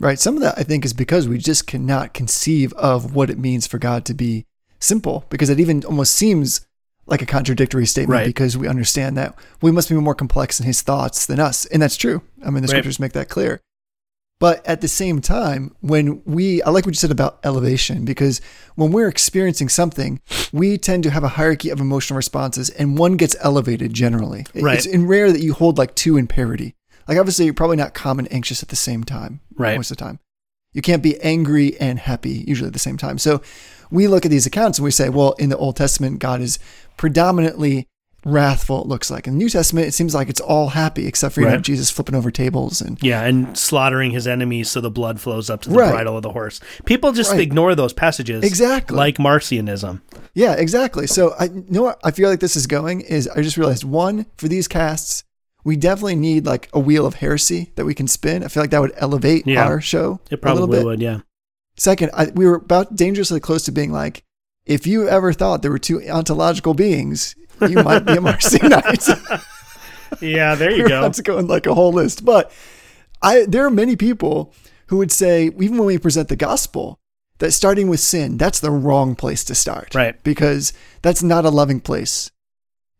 [0.01, 0.19] Right.
[0.19, 3.67] Some of that I think is because we just cannot conceive of what it means
[3.67, 4.45] for God to be
[4.81, 6.67] simple, because it even almost seems
[7.07, 8.27] like a contradictory statement Right.
[8.27, 11.67] because we understand that we must be more complex in his thoughts than us.
[11.67, 12.23] And that's true.
[12.43, 12.71] I mean, the Right.
[12.71, 13.61] scriptures make that clear.
[14.41, 18.41] But at the same time, when we, I like what you said about elevation, because
[18.75, 20.21] when we're experiencing something,
[20.53, 24.45] we tend to have a hierarchy of emotional responses and one gets elevated generally.
[24.55, 24.77] Right.
[24.77, 26.75] It's in rare that you hold like two in parity.
[27.07, 29.41] Like obviously you're probably not calm and anxious at the same time.
[29.55, 29.77] Right.
[29.77, 30.19] Most of the time.
[30.73, 33.19] You can't be angry and happy usually at the same time.
[33.19, 33.41] So
[33.91, 36.59] we look at these accounts and we say, well, in the Old Testament, God is
[36.97, 37.87] predominantly
[38.25, 39.27] wrathful it looks like.
[39.27, 41.91] In the New Testament, it seems like it's all happy, except for you know, Jesus
[41.91, 45.69] flipping over tables and Yeah, and slaughtering his enemies so the blood flows up to
[45.71, 45.91] the Right.
[45.91, 46.61] bridle of the horse.
[46.85, 47.41] People just Right.
[47.41, 48.43] ignore those passages.
[48.45, 48.97] Exactly.
[48.97, 50.01] Like Marcionism.
[50.35, 51.07] yeah, exactly.
[51.07, 53.85] So I you know what I feel like this is going is I just realized
[53.85, 55.25] one for these casts.
[55.65, 58.45] We definitely need like a wheel of heresy that we can spin.
[58.45, 59.65] I feel like that would elevate Yeah.
[59.65, 60.85] our show It a little probably bit.
[60.85, 61.19] would, yeah.
[61.77, 64.23] Second, I, we were about dangerously close to being like,
[64.67, 69.45] if you ever thought there were two ontological beings, you might be a Marcionite.
[70.21, 71.03] Yeah, there you go.
[71.03, 72.53] That's going like a whole list, but
[73.21, 74.55] I there are many people
[74.87, 77.01] who would say, even when we present the gospel,
[77.39, 80.23] that starting with sin, that's the wrong place to start, Right.
[80.23, 82.31] Because that's not a loving place.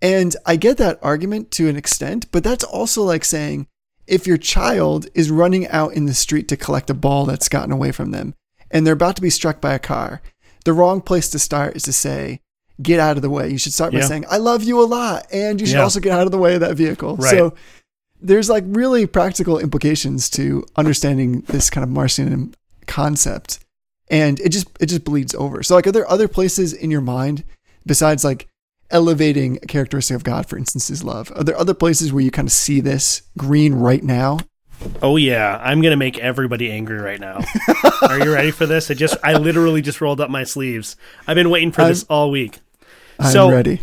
[0.03, 3.69] And I get that argument to an extent, but that's also like saying
[4.07, 7.73] if your child is running out in the street to collect a ball that's gotten
[7.73, 8.35] away from them
[8.71, 10.21] and they're about to be struck by a car,
[10.65, 12.41] the wrong place to start is to say,
[12.83, 13.49] get out of the way.
[13.51, 14.07] You should start by Yeah.
[14.07, 15.27] saying, I love you a lot.
[15.33, 15.83] And you should Yeah.
[15.83, 17.17] also get out of the way of that vehicle.
[17.17, 17.31] Right.
[17.31, 17.55] So
[18.21, 22.55] there's like really practical implications to understanding this kind of Marcion
[22.87, 23.61] concept.
[24.09, 25.63] And it just it just bleeds over.
[25.63, 27.45] So like are there other places in your mind
[27.87, 28.49] besides like
[28.91, 31.33] elevating a characteristic of God, for instance, is love?
[31.37, 34.39] Are there other places where you kind of see this green right now?
[35.01, 37.41] Oh yeah, I'm gonna make everybody angry right now.
[38.03, 38.91] Are you ready for this?
[38.91, 40.97] I just I literally just rolled up my sleeves.
[41.27, 42.59] I've been waiting for I'm- this all week.
[43.19, 43.81] I'm So- ready.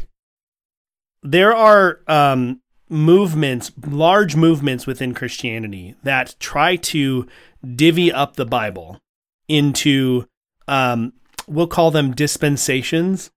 [1.24, 7.28] There are um, movements, large movements within Christianity that try to
[7.76, 9.00] divvy up the Bible
[9.48, 10.26] into
[10.67, 11.13] um,
[11.48, 13.30] we'll call them dispensations.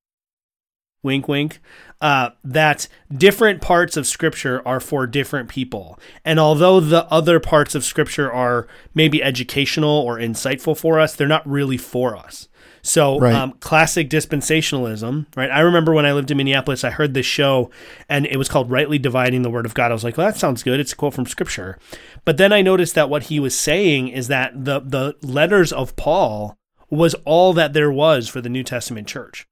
[1.02, 1.60] Wink, wink.
[2.00, 5.98] Uh, that different parts of Scripture are for different people.
[6.24, 11.28] And although the other parts of Scripture are maybe educational or insightful for us, they're
[11.28, 12.48] not really for us.
[12.86, 13.34] So, Right.
[13.34, 15.50] um, classic dispensationalism, right?
[15.50, 17.70] I remember when I lived in Minneapolis, I heard this show
[18.10, 19.90] and it was called Rightly Dividing the Word of God.
[19.90, 20.78] I was like, well, that sounds good.
[20.78, 21.78] It's a quote from Scripture.
[22.26, 25.96] But then I noticed that what he was saying is that the, the letters of
[25.96, 26.58] Paul
[26.90, 29.46] was all that there was for the New Testament church.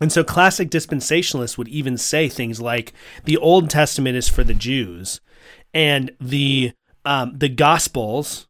[0.00, 2.92] And so classic dispensationalists would even say things like
[3.24, 5.20] the Old Testament is for the Jews
[5.72, 6.72] and the
[7.04, 8.46] um, the Gospels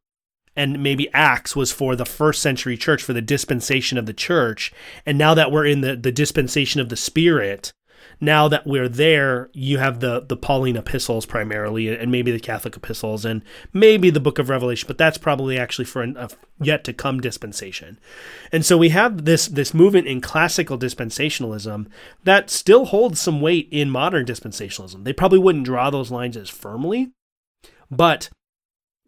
[0.61, 4.71] and maybe Acts was for the first century church for the dispensation of the church.
[5.07, 7.73] And now that we're in the, the dispensation of the Spirit,
[8.21, 12.77] now that we're there, you have the the Pauline epistles primarily, and maybe the Catholic
[12.77, 13.43] epistles, and
[13.73, 14.87] maybe the Book of Revelation.
[14.87, 16.29] But that's probably actually for an, a
[16.61, 17.99] yet to come dispensation.
[18.53, 21.87] And so we have this this movement in classical dispensationalism
[22.25, 25.05] that still holds some weight in modern dispensationalism.
[25.05, 27.13] They probably wouldn't draw those lines as firmly,
[27.91, 28.29] but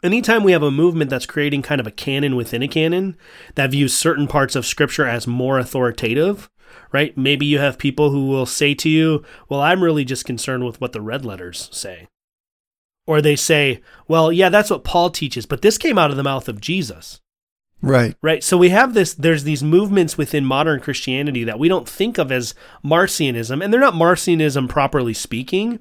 [0.02, 3.16] anytime we have a movement that's creating kind of a canon within a canon
[3.54, 6.50] that views certain parts of scripture as more authoritative,
[6.92, 7.16] right?
[7.16, 10.80] Maybe you have people who will say to you, "Well, I'm really just concerned with
[10.80, 12.08] what the red letters say."
[13.06, 16.22] Or they say, "Well, yeah, that's what Paul teaches, but this came out of the
[16.22, 17.20] mouth of Jesus."
[17.82, 18.14] Right.
[18.22, 18.44] Right.
[18.44, 22.30] So we have this, there's these movements within modern Christianity that we don't think of
[22.30, 25.80] as Marcionism, and they're not Marcionism properly speaking,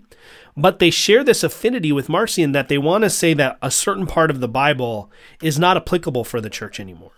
[0.56, 4.06] but they share this affinity with Marcion that they want to say that a certain
[4.06, 5.12] part of the Bible
[5.42, 7.12] is not applicable for the church anymore.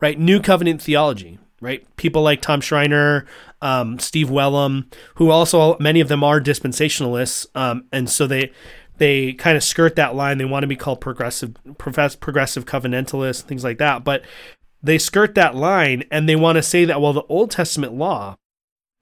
[0.00, 0.18] Right.
[0.18, 1.38] New covenant theology.
[1.60, 1.86] Right.
[1.96, 3.24] People like Tom Schreiner,
[3.62, 7.46] um, Steve Wellum, who also, many of them are dispensationalists.
[7.54, 8.52] Um, and so they,
[8.98, 10.36] they kind of skirt that line.
[10.36, 14.04] They want to be called progressive, profess, progressive covenantalists, things like that.
[14.04, 14.22] But
[14.82, 18.36] they skirt that line and they want to say that, well, the Old Testament law,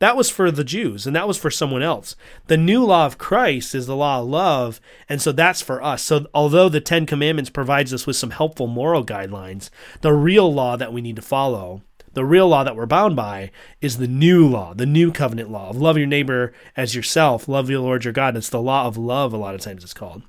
[0.01, 2.17] that was for the Jews and that was for someone else.
[2.49, 4.81] The new law of Christ is the law of love.
[5.09, 6.03] And so that's for us.
[6.03, 10.77] So although the Ten Commandments provides us with some helpful moral guidelines, the real law
[10.77, 11.83] that we need to follow
[12.15, 15.69] the real law that we're bound by is the new law, the new covenant law
[15.69, 18.37] of love your neighbor as yourself, love your Lord your God.
[18.37, 20.23] It's the law of love, a lot of times it's called.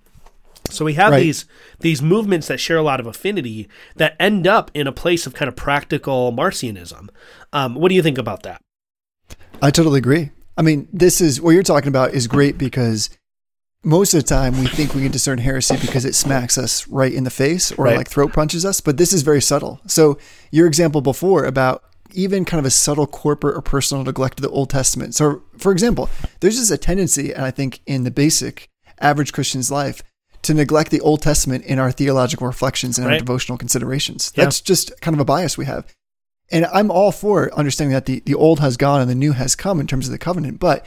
[0.71, 1.19] So we have Right.
[1.19, 1.45] these
[1.79, 5.35] these movements that share a lot of affinity that end up in a place of
[5.35, 7.09] kind of practical Marcionism.
[7.53, 8.59] Um, what do you think about that?
[9.61, 10.31] I totally agree.
[10.57, 13.09] I mean, this is what you're talking about is great because
[13.83, 17.13] most of the time we think we can discern heresy because it smacks us right
[17.13, 17.97] in the face or Right.
[17.97, 19.79] like throat punches us, but this is very subtle.
[19.87, 20.17] So
[20.51, 24.49] your example before about even kind of a subtle corporate or personal neglect of the
[24.49, 25.13] Old Testament.
[25.13, 29.69] So for example, there's just a tendency, and I think in the basic average Christian's
[29.69, 30.01] life,
[30.43, 34.31] to neglect the Old Testament in our theological reflections and our devotional considerations.
[34.35, 34.45] Yeah.
[34.45, 35.85] That's just kind of a bias we have.
[36.51, 39.55] And I'm all for understanding that the, the old has gone and the new has
[39.55, 40.59] come in terms of the covenant.
[40.59, 40.85] But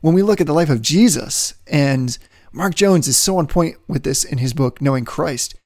[0.00, 2.16] when we look at the life of Jesus, and
[2.52, 5.56] Mark Jones is so on point with this in his book, Knowing Christ,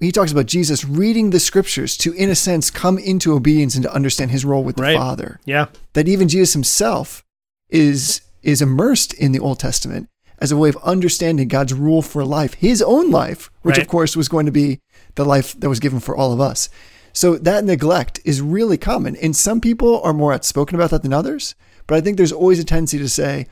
[0.00, 3.82] he talks about Jesus reading the scriptures to, in a sense, come into obedience and
[3.84, 4.96] to understand his role with the Right.
[4.96, 5.40] Father.
[5.44, 7.22] Yeah, That even Jesus himself
[7.68, 12.24] is is immersed in the Old Testament as a way of understanding God's rule for
[12.24, 13.82] life, his own life, which Right.
[13.82, 14.78] of course was going to be
[15.16, 16.68] the life that was given for all of us.
[17.16, 19.16] So that neglect is really common.
[19.16, 21.54] And some people are more outspoken about that than others.
[21.86, 23.46] But I think there's always a tendency to say,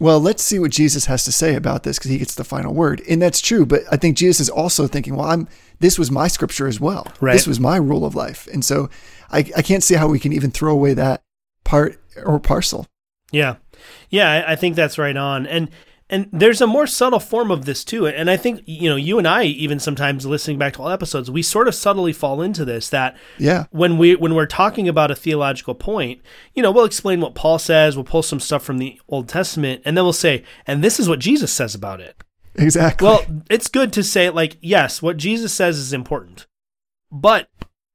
[0.00, 2.72] well, let's see what Jesus has to say about this because he gets the final
[2.72, 3.02] word.
[3.06, 3.66] And that's true.
[3.66, 5.48] But I think Jesus is also thinking, well, I'm
[5.80, 7.06] this was my scripture as well.
[7.20, 7.34] Right.
[7.34, 8.48] This was my rule of life.
[8.52, 8.88] And so
[9.30, 11.22] I, I can't see how we can even throw away that
[11.64, 12.86] part or parcel.
[13.30, 13.56] Yeah,
[14.08, 15.68] yeah, I, I think that's right on, and
[16.10, 19.18] and there's a more subtle form of this too, and I think you know you
[19.18, 22.64] and I even sometimes listening back to all episodes, we sort of subtly fall into
[22.64, 23.66] this that Yeah.
[23.70, 26.20] when we when we're talking about a theological point,
[26.54, 29.82] you know, we'll explain what Paul says, we'll pull some stuff from the Old Testament,
[29.84, 32.16] and then we'll say, and this is what Jesus says about it.
[32.54, 33.06] Exactly.
[33.06, 36.46] Well, it's good to say like, yes, what Jesus says is important.
[37.12, 37.48] But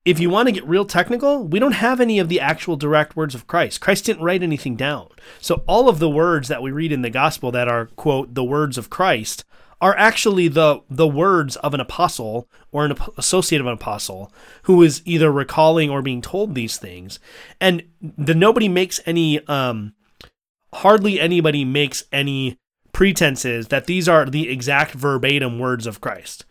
[0.06, 3.16] if you want to get real technical, we don't have any of the actual direct
[3.16, 3.80] words of Christ.
[3.80, 5.08] Christ didn't write anything down.
[5.40, 8.44] So all of the words that we read in the gospel that are quote the
[8.44, 9.46] words of Christ
[9.80, 14.32] are actually the the words of an apostle or an associate of an apostle
[14.64, 17.20] who is either recalling or being told these things.
[17.60, 19.94] And the nobody makes any um
[20.74, 22.58] hardly anybody makes any
[22.92, 26.46] pretenses that these are the exact verbatim words of Christ.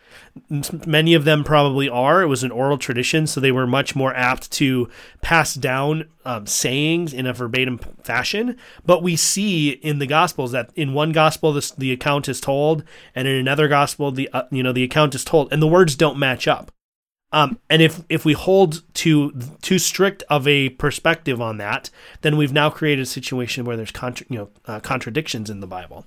[0.87, 2.23] Many of them probably are.
[2.23, 4.89] It was an oral tradition, so they were much more apt to
[5.21, 8.57] pass down um, sayings in a verbatim fashion.
[8.85, 13.27] But we see in the Gospels that in one Gospel the account is told, and
[13.29, 16.19] in another Gospel the uh, you know the account is told, and the words don't
[16.19, 16.73] match up.
[17.33, 21.91] Um, and if if we hold to too strict of a perspective on that,
[22.21, 25.67] then we've now created a situation where there's contra- you know uh, contradictions in the
[25.67, 26.05] Bible.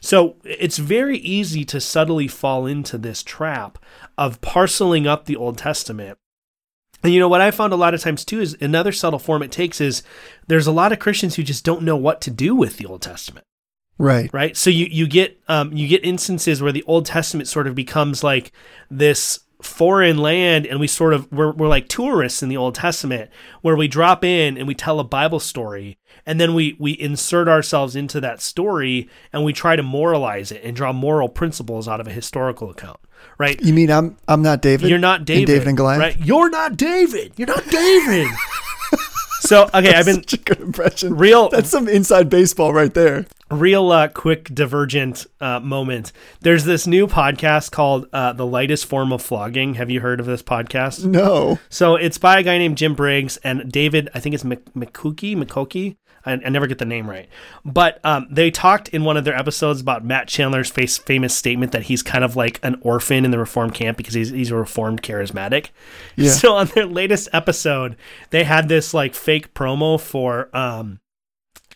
[0.00, 3.78] So it's very easy to subtly fall into this trap
[4.16, 6.18] of parceling up the Old Testament.
[7.02, 9.42] And you know what I found a lot of times too is another subtle form
[9.42, 10.02] it takes is
[10.46, 13.02] there's a lot of Christians who just don't know what to do with the Old
[13.02, 13.44] Testament
[13.98, 14.30] right.
[14.32, 14.56] right?
[14.56, 18.24] So you you get um, you get instances where the Old Testament sort of becomes
[18.24, 18.52] like
[18.90, 23.30] this foreign land, and we sort of we're we're like tourists in the Old Testament,
[23.62, 27.48] where we drop in and we tell a Bible story, and then we we insert
[27.48, 32.00] ourselves into that story, and we try to moralize it and draw moral principles out
[32.00, 33.00] of a historical account,
[33.38, 33.60] right?
[33.60, 34.88] You mean I'm I'm not David?
[34.90, 36.00] You're not David, David and Goliath?
[36.00, 36.20] right?
[36.20, 37.32] You're not David.
[37.36, 38.28] You're not David.
[39.40, 41.16] so okay, I've been Such a good impression.
[41.16, 43.26] real That's some inside baseball right there.
[43.50, 46.12] real uh, quick divergent uh, moment.
[46.40, 50.26] There's this new podcast called uh, "The Lightest Form of Flogging." Have you heard of
[50.26, 51.04] this podcast?
[51.04, 51.58] No.
[51.68, 54.08] So it's by a guy named Jim Briggs and David.
[54.14, 55.96] I think it's Mc- McCookie, McCokie.
[56.24, 57.28] I, I never get the name right,
[57.64, 61.72] but um, they talked in one of their episodes about Matt Chandler's face, famous statement
[61.72, 64.56] that he's kind of like an orphan in the Reformed camp because he's he's a
[64.56, 65.68] Reformed charismatic.
[66.16, 66.30] Yeah.
[66.30, 67.96] So on their latest episode,
[68.30, 71.00] they had this like fake promo for um,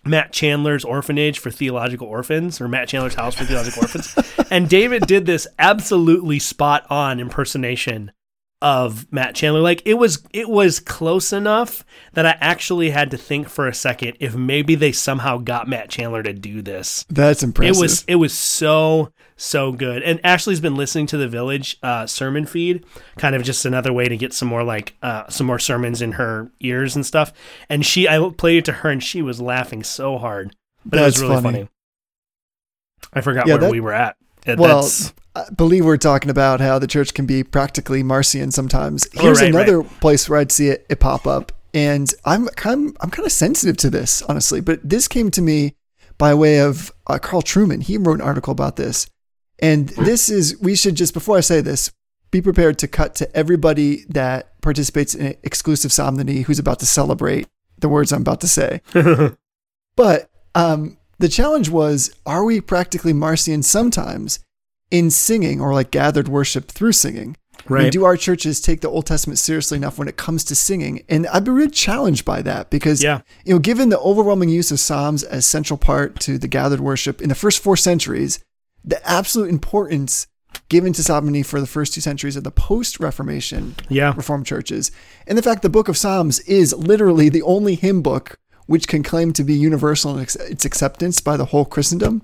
[0.04, 4.14] Matt Chandler's orphanage for theological orphans, or Matt Chandler's house for theological orphans.
[4.50, 8.12] And David did this absolutely spot on impersonation
[8.62, 9.60] of Matt Chandler.
[9.60, 13.74] Like it was it was close enough that I actually had to think for a
[13.74, 17.04] second if maybe they somehow got Matt Chandler to do this.
[17.10, 17.76] That's impressive.
[17.76, 20.02] It was it was so so good.
[20.04, 22.86] And Ashley's been listening to the Village uh, sermon feed,
[23.18, 26.12] kind of just another way to get some more like uh, some more sermons in
[26.12, 27.32] her ears and stuff.
[27.68, 31.18] And she, I played it to her, and she was laughing so hard, but That's
[31.18, 31.58] it was really funny.
[31.58, 31.68] funny.
[33.12, 34.16] I forgot Yeah, where that- we were at.
[34.46, 39.08] Well, that's- I believe we're talking about how the church can be practically Marcion sometimes.
[39.16, 42.90] Oh, Here's right, another place where I'd see it, it pop up, and I'm kind
[42.90, 44.60] of, I'm kind of sensitive to this, honestly.
[44.60, 45.74] But this came to me
[46.18, 47.82] by way of uh, Carl Trueman.
[47.82, 49.06] He wrote an article about this,
[49.58, 51.90] and this is we should just before I say this,
[52.30, 57.48] be prepared to cut to everybody that participates in exclusive psalmody who's about to celebrate
[57.78, 58.80] the words I'm about to say.
[59.96, 64.40] But um, the challenge was are we practically Marcion sometimes
[64.92, 67.36] in singing or like gathered worship through singing?
[67.68, 70.54] I mean, do our churches take the Old Testament seriously enough when it comes to
[70.54, 71.04] singing?
[71.08, 73.20] And I've been really challenged by that because, Yeah.
[73.44, 77.22] you know, given the overwhelming use of Psalms as central part to the gathered worship
[77.22, 78.40] in the first four centuries,
[78.84, 80.26] the absolute importance
[80.68, 84.90] given to psalmody for the first two centuries of the post Reformation yeah, Reformed churches.
[85.26, 89.02] And the fact the book of Psalms is literally the only hymn book which can
[89.02, 92.22] claim to be universal in its acceptance by the whole Christendom.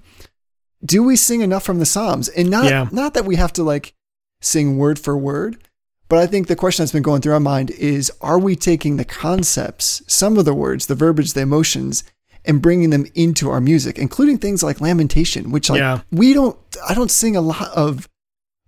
[0.84, 2.28] Do we sing enough from the Psalms?
[2.28, 2.88] And not Yeah.
[2.92, 3.94] not that we have to like
[4.40, 5.58] sing word for word,
[6.08, 8.96] but I think the question that's been going through our mind is are we taking
[8.96, 12.04] the concepts, some of the words, the verbiage, the emotions
[12.44, 16.00] and bringing them into our music, including things like lamentation, which like Yeah.
[16.12, 16.56] we don't
[16.88, 18.08] I don't sing a lot of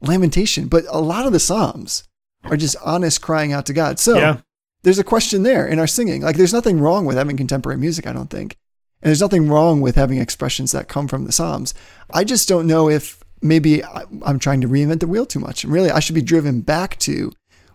[0.01, 2.05] lamentation, but a lot of the Psalms
[2.44, 3.99] are just honest crying out to God.
[3.99, 4.37] So yeah,
[4.83, 6.23] there's a question there in our singing.
[6.23, 8.56] Like there's nothing wrong with having contemporary music, I don't think.
[9.03, 11.75] And there's nothing wrong with having expressions that come from the Psalms.
[12.13, 15.65] I just don't know if maybe I'm trying to reinvent the wheel too much.
[15.65, 17.33] And really, I should be driven back to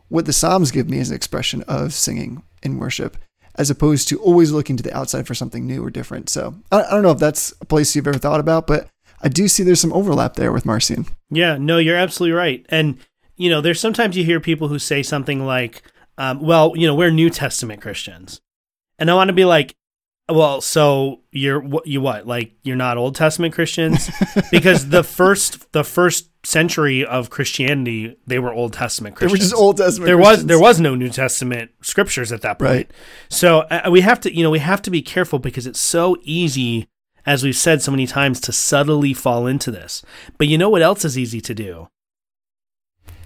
[0.08, 3.18] what the Psalms give me as an expression of singing in worship,
[3.56, 6.30] as opposed to always looking to the outside for something new or different.
[6.30, 8.88] So I, I don't know if that's a place you've ever thought about, but
[9.22, 11.08] I do see there's some overlap there with Marcion.
[11.32, 12.66] Yeah, no, you're absolutely right.
[12.70, 13.00] And
[13.38, 15.82] you know, there's sometimes you hear people who say something like,
[16.18, 18.40] um, "Well, you know, we're New Testament Christians,"
[18.98, 19.76] and I want to be like,
[20.30, 21.88] "Well, so you're what?
[21.88, 22.26] You what?
[22.28, 24.10] Like you're not Old Testament Christians?"
[24.52, 29.32] because the first the first century of Christianity, they were Old Testament Christians.
[29.32, 30.08] They were just Old Testament.
[30.08, 32.70] there was there was no New Testament scriptures at that point.
[32.72, 32.92] Right.
[33.30, 36.18] So uh, we have to you know we have to be careful because it's so
[36.24, 36.88] easy
[37.26, 40.04] as we've said so many times to subtly fall into this.
[40.38, 41.88] But you know what else is easy to do?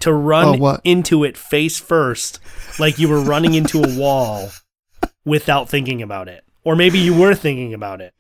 [0.01, 0.79] To Oh, run what?
[0.85, 2.39] into it face first
[2.79, 4.49] like you were running into a wall
[5.25, 6.45] without thinking about it.
[6.69, 8.13] Or maybe you were thinking about it,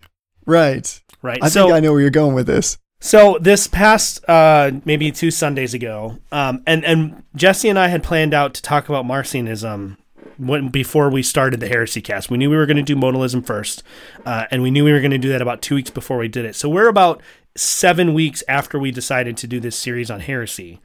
[0.43, 0.99] right.
[1.21, 1.37] right?
[1.39, 2.79] I so think I know where you're going with this.
[2.99, 8.01] so this past uh, maybe two Sundays ago, um, and and Jesse and I had
[8.01, 9.97] planned out to talk about Marcionism
[10.39, 12.31] when before we started the Heresy Cast.
[12.31, 13.83] We knew we were going to do modalism first,
[14.25, 16.27] uh, and we knew we were going to do that about two weeks before we
[16.27, 16.55] did it.
[16.55, 17.21] So we're about
[17.55, 20.81] seven weeks after we decided to do this series on heresy,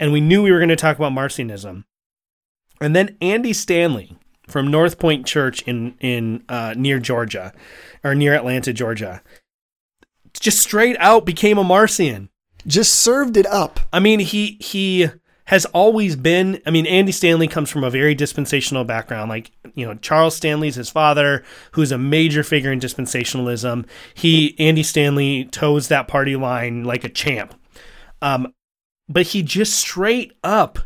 [0.00, 1.84] and we knew we were going to talk about Marcionism.
[2.80, 4.16] And then Andy Stanley
[4.46, 7.52] from North Point Church in in uh, near Georgia,
[8.02, 9.22] or near Atlanta, Georgia,
[10.40, 12.28] just straight out became a Marcion.
[12.66, 13.80] Just served it up.
[13.92, 15.08] I mean, he he
[15.46, 16.60] has always been.
[16.66, 19.28] I mean, Andy Stanley comes from a very dispensational background.
[19.28, 23.86] Like you know, Charles Stanley's his father, who's a major figure in dispensationalism.
[24.14, 27.54] He Andy Stanley toes that party line like a champ.
[28.22, 28.54] Um,
[29.08, 30.78] but he just straight up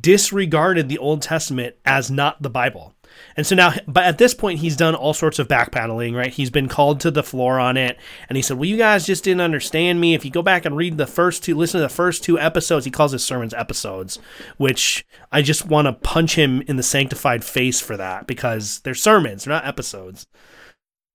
[0.00, 2.94] disregarded the Old Testament as not the Bible.
[3.36, 6.32] And so now, but at this point, he's done all sorts of backpedaling, right?
[6.32, 7.98] He's been called to the floor on it.
[8.28, 10.14] And he said, Well, you guys just didn't understand me.
[10.14, 12.84] If you go back and read the first two, listen to the first two episodes,
[12.84, 14.18] he calls his sermons episodes,
[14.56, 18.94] which I just want to punch him in the sanctified face for that because they're
[18.94, 20.26] sermons, they're not episodes.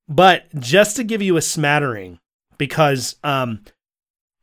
[0.07, 2.19] But just to give you a smattering,
[2.57, 3.63] because um,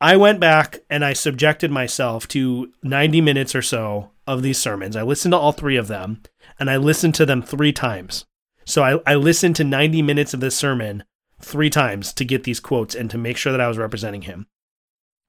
[0.01, 4.97] I went back and I subjected myself to 90 minutes or so of these sermons.
[4.97, 6.23] I listened to all three of them
[6.59, 8.25] and I listened to them three times.
[8.65, 11.05] So I, I listened to 90 minutes of this sermon
[11.41, 14.47] three times to get these quotes and to make sure that I was representing him.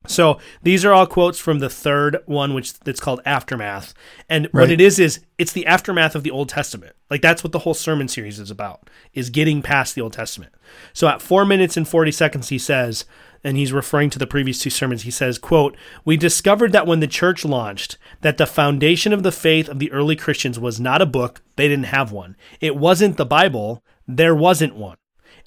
[0.06, 3.94] So these are all quotes from the third one, which that's called Aftermath.
[4.30, 6.96] And what it is is it's the aftermath of the Old Testament.
[7.10, 10.54] Like that's what the whole sermon series is about, is getting past the Old Testament.
[10.92, 13.06] So at four minutes and forty seconds, he says,
[13.44, 15.76] and he's referring to the previous two sermons, he says, quote,
[16.06, 19.92] We discovered that when the church launched, that the foundation of the faith of the
[19.92, 22.36] early Christians was not a book, they didn't have one.
[22.62, 24.98] It wasn't the Bible, there wasn't one.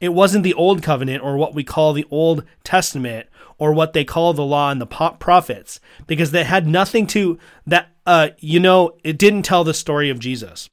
[0.01, 3.29] It wasn't the Old Covenant or what we call the Old Testament
[3.59, 7.89] or what they call the law and the prophets because they had nothing to that
[8.05, 10.69] uh you know it didn't tell the story of Jesus.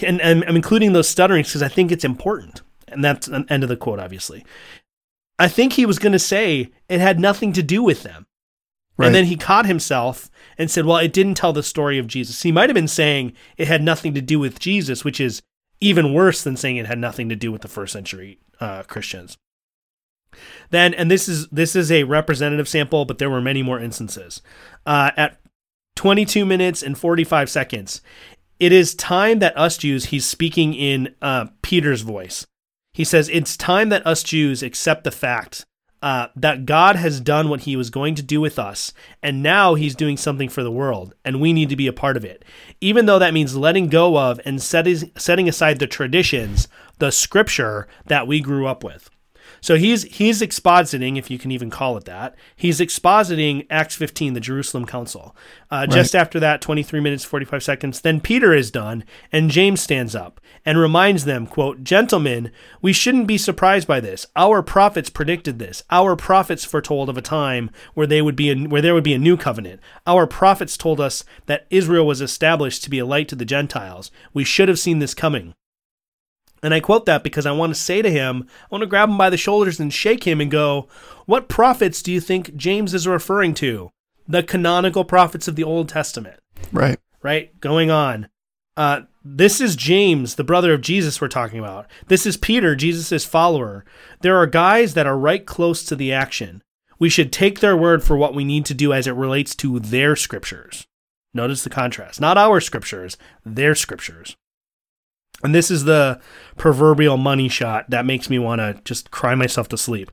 [0.00, 2.62] And, and I'm including those stutterings because I think it's important.
[2.88, 4.44] And that's the end of the quote obviously.
[5.38, 8.26] I think he was going to say it had nothing to do with them.
[8.96, 9.06] Right.
[9.06, 10.28] And then he caught himself
[10.58, 12.42] and said, well, it didn't tell the story of Jesus.
[12.42, 15.40] He might have been saying it had nothing to do with Jesus, which is
[15.80, 19.38] even worse than saying it had nothing to do with the first century uh, Christians.
[20.70, 24.42] Then, and this is this is a representative sample, but there were many more instances.
[24.84, 25.40] Uh, at
[25.96, 28.02] 22 minutes and 45 seconds,
[28.60, 30.06] it is time that us Jews.
[30.06, 32.46] He's speaking in uh, Peter's voice.
[32.98, 35.64] He says, It's time that us Jews accept the fact
[36.02, 38.92] uh, that God has done what he was going to do with us,
[39.22, 42.16] and now he's doing something for the world, and we need to be a part
[42.16, 42.44] of it.
[42.80, 46.66] Even though that means letting go of and setting, setting aside the traditions,
[46.98, 49.08] the scripture that we grew up with.
[49.60, 52.34] So he's he's expositing, if you can even call it that.
[52.56, 55.36] He's expositing Acts 15, the Jerusalem Council.
[55.70, 60.14] Uh, Just after that, 23 minutes 45 seconds, then Peter is done, and James stands
[60.14, 62.50] up and reminds them, "quote Gentlemen,
[62.80, 64.26] we shouldn't be surprised by this.
[64.36, 65.82] Our prophets predicted this.
[65.90, 69.14] Our prophets foretold of a time where they would be a, where there would be
[69.14, 69.80] a new covenant.
[70.06, 74.10] Our prophets told us that Israel was established to be a light to the Gentiles.
[74.32, 75.54] We should have seen this coming."
[76.62, 79.08] And I quote that because I want to say to him, I want to grab
[79.08, 80.88] him by the shoulders and shake him and go,
[81.26, 83.90] What prophets do you think James is referring to?
[84.26, 86.40] The canonical prophets of the Old Testament,
[86.72, 86.98] Right.
[87.22, 87.58] right?
[87.60, 88.28] Going on.
[88.76, 91.86] Uh, this is James, the brother of Jesus, we're talking about.
[92.08, 93.84] This is Peter, Jesus' follower.
[94.20, 96.62] There are guys that are right close to the action.
[96.98, 99.78] We should take their word for what we need to do as it relates to
[99.80, 100.86] their scriptures.
[101.34, 102.20] Notice the contrast.
[102.20, 104.36] Not our scriptures, their scriptures.
[105.42, 106.20] And this is the
[106.56, 110.10] proverbial money shot that makes me want to just cry myself to sleep.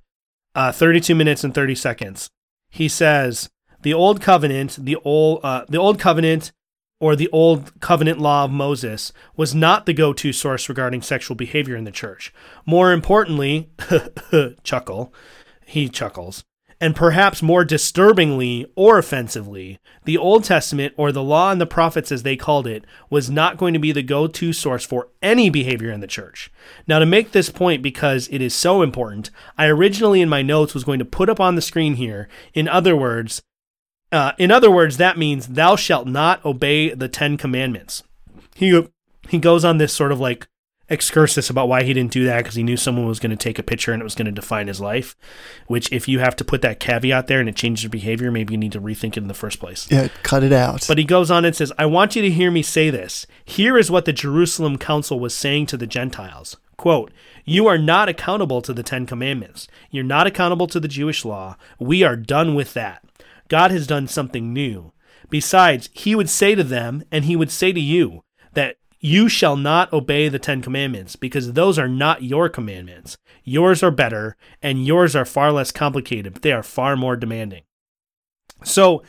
[0.53, 2.29] Uh, 32 minutes and 30 seconds.
[2.69, 3.49] He says,
[3.81, 6.51] the old covenant, the old, uh, the old covenant
[6.99, 11.75] or the old covenant law of Moses was not the go-to source regarding sexual behavior
[11.75, 12.33] in the church.
[12.65, 13.69] More importantly,
[14.63, 15.13] chuckle,
[15.65, 16.45] he chuckles,
[16.81, 22.11] and perhaps more disturbingly or offensively, the Old Testament, or the law and the prophets
[22.11, 25.49] as they called it, was not going to be the go to source for any
[25.49, 26.51] behavior in the church.
[26.87, 30.73] Now, to make this point, because it is so important, I originally in my notes
[30.73, 33.41] was going to put up on the screen here, in other words,
[34.11, 38.03] uh, in other words, that means thou shalt not obey the Ten Commandments.
[38.53, 38.87] He
[39.27, 40.47] he goes on this sort of like
[40.89, 43.57] excursus about why he didn't do that because he knew someone was going to take
[43.57, 45.15] a picture and it was going to define his life.
[45.67, 48.53] Which, if you have to put that caveat there and it changes your behavior, maybe
[48.53, 49.89] you need to rethink it in the first place.
[49.89, 50.85] Yeah, cut it out.
[50.87, 53.25] But he goes on and says, I want you to hear me say this.
[53.43, 56.57] Here is what the Jerusalem Council was saying to the Gentiles.
[56.77, 57.11] Quote,
[57.45, 59.67] You are not accountable to the Ten Commandments.
[59.89, 61.57] You're not accountable to the Jewish law.
[61.79, 63.03] We are done with that.
[63.47, 64.91] God has done something new.
[65.29, 68.23] Besides, he would say to them, and he would say to you,
[69.05, 73.17] you shall not obey the Ten Commandments, because those are not your commandments.
[73.43, 77.61] Yours are better, and yours are far less complicated, but they are far more demanding.
[78.63, 79.03] So,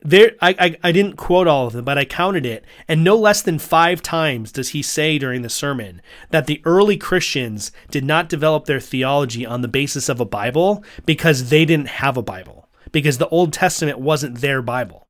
[0.00, 3.14] there, I, I, I didn't quote all of them, but I counted it, and no
[3.14, 6.00] less than five times does he say during the sermon
[6.30, 10.82] that the early Christians did not develop their theology on the basis of a Bible
[11.04, 15.06] because they didn't have a Bible, because the Old Testament wasn't their Bible.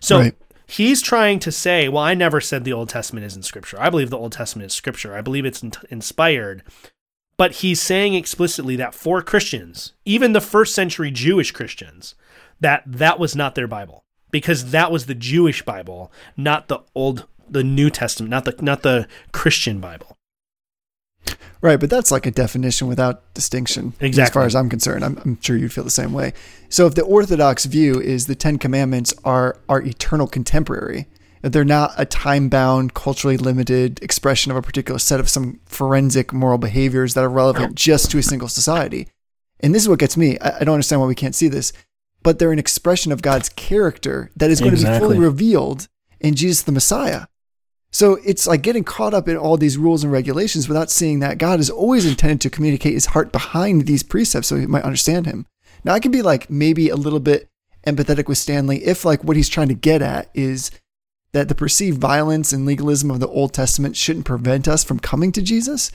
[0.00, 0.34] So Right.
[0.72, 3.80] He's trying to say, well, I never said the Old Testament isn't scripture.
[3.80, 5.14] I believe the Old Testament is scripture.
[5.14, 6.62] I believe it's in- inspired.
[7.36, 12.14] But he's saying explicitly that for Christians, even the first century Jewish Christians,
[12.60, 17.26] that that was not their Bible because that was the Jewish Bible, not the old
[17.48, 20.16] the New Testament, not the not the Christian Bible.
[21.60, 23.94] Right, but that's like a definition without distinction.
[24.00, 24.22] Exactly.
[24.22, 26.32] As far as I'm concerned, I'm, I'm sure you'd feel the same way.
[26.68, 31.06] So, if the Orthodox view is the Ten Commandments are our eternal contemporary,
[31.42, 35.60] that they're not a time bound, culturally limited expression of a particular set of some
[35.66, 39.08] forensic moral behaviors that are relevant just to a single society.
[39.60, 40.38] And this is what gets me.
[40.40, 41.72] I, I don't understand why we can't see this,
[42.22, 45.88] but they're an expression of God's character that is going to be fully revealed
[46.20, 47.26] in Jesus the Messiah.
[47.92, 51.38] So it's like getting caught up in all these rules and regulations without seeing that
[51.38, 55.26] God is always intended to communicate his heart behind these precepts so he might understand
[55.26, 55.46] him.
[55.84, 57.50] Now I can be like maybe a little bit
[57.86, 60.70] empathetic with Stanley if like what he's trying to get at is
[61.32, 65.32] that the perceived violence and legalism of the Old Testament shouldn't prevent us from coming
[65.32, 65.90] to Jesus.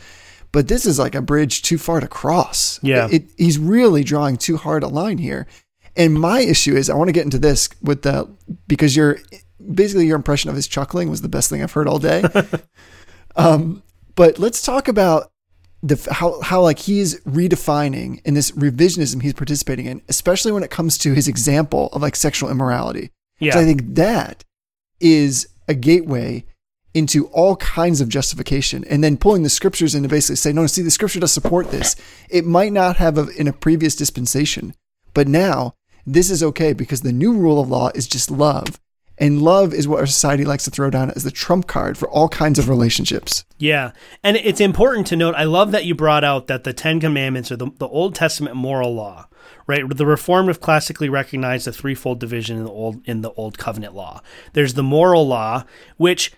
[0.52, 2.80] But this is like a bridge too far to cross.
[2.82, 3.08] Yeah.
[3.12, 5.48] It, he's really drawing too hard a line here.
[5.96, 8.30] And my issue is I want to get into this with the
[8.68, 9.18] because your
[9.72, 12.24] basically your impression of his chuckling was the best thing I've heard all day.
[13.36, 13.84] um,
[14.16, 15.32] but let's talk about
[15.84, 20.72] the how how like he's redefining in this revisionism he's participating in, especially when it
[20.72, 23.12] comes to his example of like sexual immorality.
[23.40, 23.58] Yeah.
[23.58, 24.44] I think that
[25.00, 26.46] is a gateway
[26.94, 30.66] into all kinds of justification and then pulling the scriptures in to basically say, no,
[30.66, 31.96] see, the scripture does support this.
[32.28, 34.74] It might not have a, in a previous dispensation,
[35.14, 35.76] but now
[36.08, 38.80] this is okay because the new rule of law is just love.
[39.20, 42.10] And love is what our society likes to throw down as the trump card for
[42.10, 43.46] all kinds of relationships.
[43.58, 43.92] Yeah.
[44.24, 47.52] And it's important to note, I love that you brought out that the Ten Commandments
[47.52, 49.28] are the, the Old Testament moral law,
[49.66, 49.84] right?
[49.88, 53.96] The Reformed have classically recognized a threefold division in the old in the Old Covenant
[53.96, 54.22] law.
[54.54, 55.64] There's the moral law,
[55.98, 56.32] which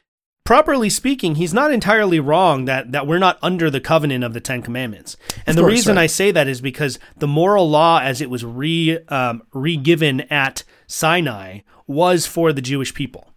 [0.46, 4.40] properly speaking, he's not entirely wrong that, that we're not under the covenant of the
[4.40, 5.16] Ten Commandments.
[5.46, 6.04] And the course, reason right.
[6.04, 10.64] I say that is because the moral law, as it was re um, re-given at
[10.90, 13.30] Sinai, was for the Jewish people.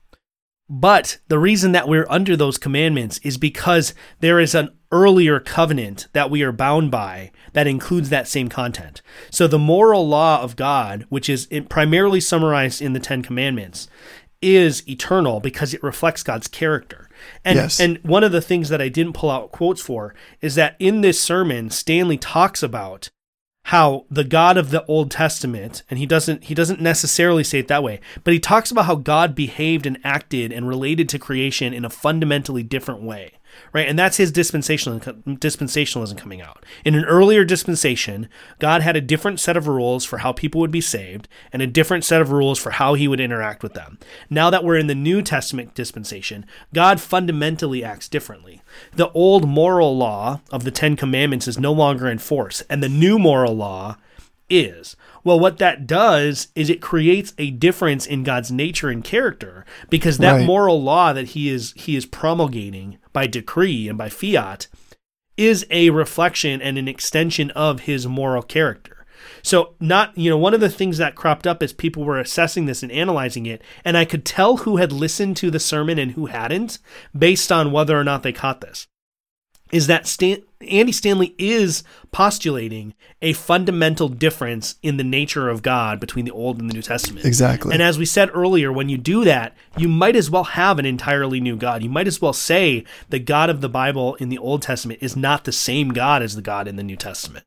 [0.69, 6.07] But the reason that we're under those commandments is because there is an earlier covenant
[6.15, 9.03] that we are bound by that includes that same content.
[9.31, 13.87] So the moral law of God, which is primarily summarized in the Ten Commandments,
[14.41, 17.09] is eternal because it reflects God's character.
[17.45, 17.79] And Yes.
[17.79, 21.03] and one of the things that I didn't pull out quotes for is that in
[21.03, 23.11] this sermon Stanley talks about
[23.65, 27.69] how the God of the Old Testament, and he doesn't he doesn't necessarily say it
[27.69, 31.73] that way, but he talks about how God behaved and acted and related to creation
[31.73, 33.33] in a fundamentally different way.
[33.73, 33.89] Right?
[33.89, 36.65] And that's his dispensational dispensationalism coming out.
[36.85, 38.29] In an earlier dispensation,
[38.59, 41.67] God had a different set of rules for how people would be saved and a
[41.67, 43.99] different set of rules for how he would interact with them.
[44.29, 46.45] Now that we're in the New Testament dispensation,
[46.75, 48.63] God fundamentally acts differently.
[48.95, 52.89] The old moral law of the 10 commandments is no longer in force, and the
[52.89, 53.97] new moral law
[54.53, 54.97] is.
[55.25, 60.19] Well, what that does is it creates a difference in God's nature and character because
[60.19, 60.47] that Right.
[60.47, 64.67] moral law that he is he is promulgating by decree and by fiat
[65.37, 69.07] is a reflection and an extension of his moral character.
[69.43, 72.67] So not, you know, one of the things that cropped up as people were assessing
[72.67, 76.13] this and analyzing it, and I could tell who had listened to the sermon and
[76.13, 76.79] who hadn't
[77.17, 78.87] based on whether or not they caught this.
[79.73, 85.99] Is that Stan- Andy Stanley is postulating a fundamental difference in the nature of God
[85.99, 87.25] between the Old and the New Testament.
[87.25, 87.73] Exactly.
[87.73, 90.87] And as we said earlier, when you do that, you might as well have an
[90.87, 91.83] entirely new God.
[91.83, 95.17] You might as well say the God of the Bible in the Old Testament is
[95.17, 97.47] not the same God as the God in the New Testament.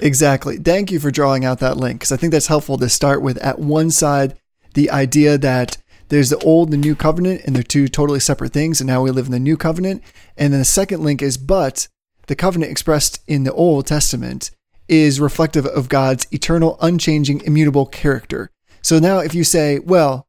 [0.00, 0.56] Exactly.
[0.56, 3.36] Thank you for drawing out that link because I think that's helpful to start with.
[3.38, 4.38] At one side,
[4.74, 5.76] the idea that
[6.10, 9.02] there's the old and the new covenant, and they're two totally separate things, and now
[9.02, 10.02] we live in the new covenant.
[10.36, 11.88] And then the second link is, but
[12.26, 14.50] the covenant expressed in the Old Testament
[14.88, 18.50] is reflective of God's eternal, unchanging, immutable character.
[18.82, 20.26] So now, if you say, well,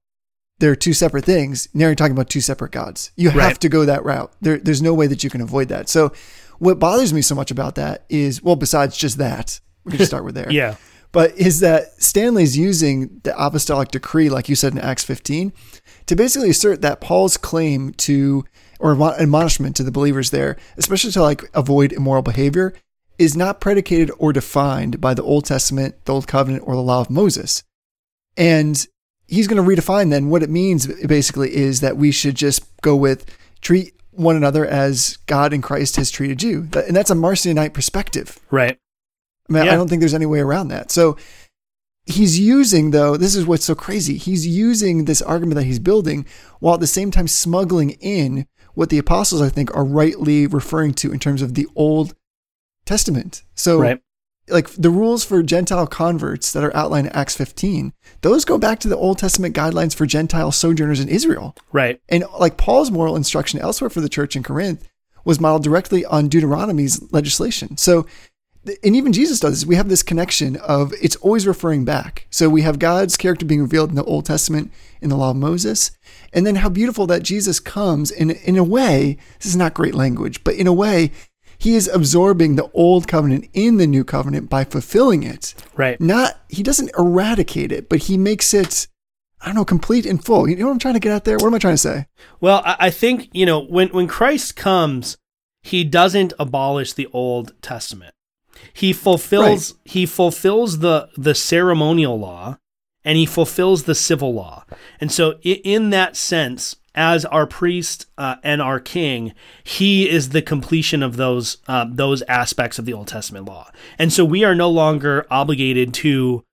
[0.59, 3.11] they're two separate things, now you're talking about two separate gods.
[3.15, 3.59] You have Right.
[3.61, 4.31] to go that route.
[4.41, 5.89] There, there's no way that you can avoid that.
[5.89, 6.11] So,
[6.59, 10.11] what bothers me so much about that is, well, besides just that, we can just
[10.11, 10.75] start with there Yeah.
[11.11, 15.51] But is that Stanley's using the apostolic decree, like you said in Acts 15,
[16.05, 18.45] to basically assert that Paul's claim to,
[18.79, 22.73] or admo- admonishment to the believers there, especially to like avoid immoral behavior,
[23.17, 27.01] is not predicated or defined by the Old Testament, the Old Covenant, or the law
[27.01, 27.63] of Moses.
[28.37, 28.87] And
[29.27, 32.95] he's going to redefine then what it means basically is that we should just go
[32.95, 33.25] with
[33.61, 36.67] treat one another as God in Christ has treated you.
[36.73, 38.39] And that's a Marcionite perspective.
[38.49, 38.77] Right.
[39.55, 39.73] I mean, Yeah.
[39.73, 40.91] I don't think there's any way around that.
[40.91, 41.17] So
[42.05, 44.17] he's using, though, this is what's so crazy.
[44.17, 46.25] He's using this argument that he's building
[46.59, 50.93] while at the same time smuggling in what the apostles, I think, are rightly referring
[50.95, 52.15] to in terms of the Old
[52.85, 53.43] Testament.
[53.53, 54.01] So, Right.
[54.49, 58.79] like the rules for Gentile converts that are outlined in Acts 15, those go back
[58.79, 61.55] to the Old Testament guidelines for Gentile sojourners in Israel.
[61.71, 61.99] Right.
[62.09, 64.87] And like Paul's moral instruction elsewhere for the church in Corinth
[65.23, 67.77] was modeled directly on Deuteronomy's legislation.
[67.77, 68.07] So,
[68.83, 69.65] and even Jesus does this.
[69.65, 72.27] We have this connection of it's always referring back.
[72.29, 75.37] So we have God's character being revealed in the Old Testament in the law of
[75.37, 75.91] Moses.
[76.31, 79.95] And then how beautiful that Jesus comes in in a way, this is not great
[79.95, 81.11] language, but in a way,
[81.57, 85.53] he is absorbing the old covenant in the new covenant by fulfilling it.
[85.75, 85.99] Right.
[85.99, 88.87] Not he doesn't eradicate it, but he makes it
[89.41, 90.47] I don't know, complete and full.
[90.47, 91.37] You know what I'm trying to get at there?
[91.37, 92.05] What am I trying to say?
[92.39, 95.17] Well, I, I think, you know, when, when Christ comes,
[95.63, 98.13] he doesn't abolish the Old Testament.
[98.73, 102.57] He fulfills he fulfills the the ceremonial law
[103.03, 104.63] and he fulfills the civil law.
[104.99, 110.41] And so in that sense, as our priest uh, and our king, he is the
[110.41, 113.71] completion of those uh, those aspects of the Old Testament law.
[113.97, 116.43] And so we are no longer obligated to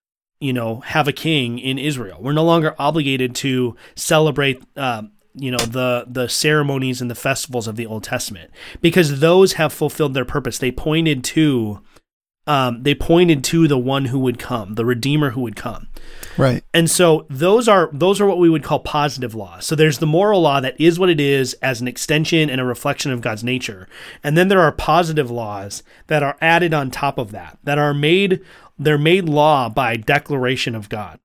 [0.40, 2.18] you know have a king in Israel.
[2.20, 7.66] We're no longer obligated to celebrate um, you know the the ceremonies and the festivals
[7.66, 8.50] of the Old Testament
[8.80, 10.58] because those have fulfilled their purpose.
[10.58, 11.80] They pointed to
[12.48, 15.86] um, they pointed to the one who would come, the Redeemer who would come.
[16.38, 16.64] Right.
[16.72, 19.66] And so those are those are what we would call positive laws.
[19.66, 22.64] So there's the moral law that is what it is as an extension and a
[22.64, 23.86] reflection of God's nature.
[24.24, 27.92] And then there are positive laws that are added on top of that, that are
[27.92, 28.40] made
[28.78, 31.20] they're made law by declaration of God.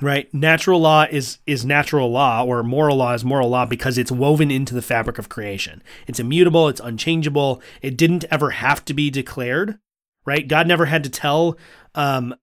[0.00, 0.32] Right?
[0.34, 4.50] Natural law is is natural law or moral law is moral law because it's woven
[4.50, 5.82] into the fabric of creation.
[6.06, 7.62] It's immutable, it's unchangeable.
[7.80, 9.78] It didn't ever have to be declared,
[10.28, 10.46] right?
[10.46, 11.56] God never had to tell
[11.94, 12.34] um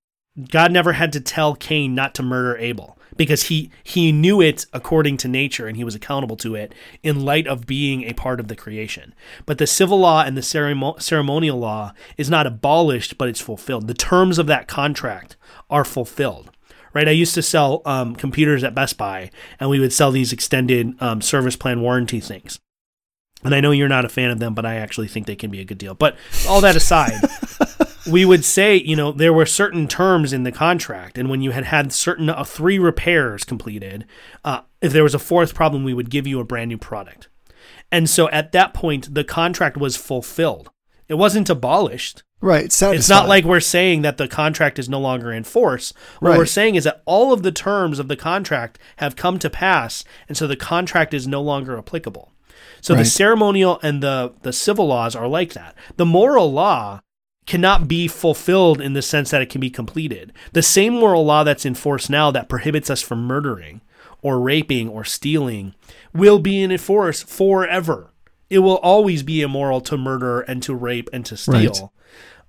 [0.50, 4.66] God never had to tell Cain not to murder Abel because he he knew it
[4.74, 6.74] according to nature and he was accountable to it
[7.04, 9.14] in light of being a part of the creation.
[9.46, 13.88] But the civil law and the ceremo- ceremonial law is not abolished, but it's fulfilled.
[13.88, 15.38] The terms of that contract
[15.70, 16.52] are fulfilled.
[16.94, 19.30] Right, I used to sell um, computers at Best Buy,
[19.60, 22.62] and we would sell these extended um, service plan warranty things.
[23.44, 25.52] And I know you're not a fan of them, but I actually think they can
[25.52, 25.94] be a good deal.
[25.94, 26.18] But
[26.48, 27.22] all that aside,
[28.10, 31.52] we would say, you know, there were certain terms in the contract, and when you
[31.52, 34.06] had had certain uh, three repairs completed,
[34.44, 37.28] uh, if there was a fourth problem, we would give you a brand new product.
[37.92, 40.72] And so at that point, the contract was fulfilled.
[41.08, 42.24] It wasn't abolished.
[42.42, 42.72] Right.
[42.72, 42.98] Satisfied.
[42.98, 45.94] It's not like we're saying that the contract is no longer in force.
[46.20, 46.38] What Right.
[46.38, 50.04] we're saying is that all of the terms of the contract have come to pass,
[50.28, 52.32] and so the contract is no longer applicable.
[52.86, 55.76] So the ceremonial and the the civil laws are like that.
[55.98, 57.02] The moral law
[57.48, 60.32] cannot be fulfilled in the sense that it can be completed.
[60.54, 63.82] The same moral law that's in force now that prohibits us from murdering
[64.22, 65.74] or raping or stealing
[66.14, 68.12] will be in force forever.
[68.50, 71.92] It will always be immoral to murder and to rape and to steal.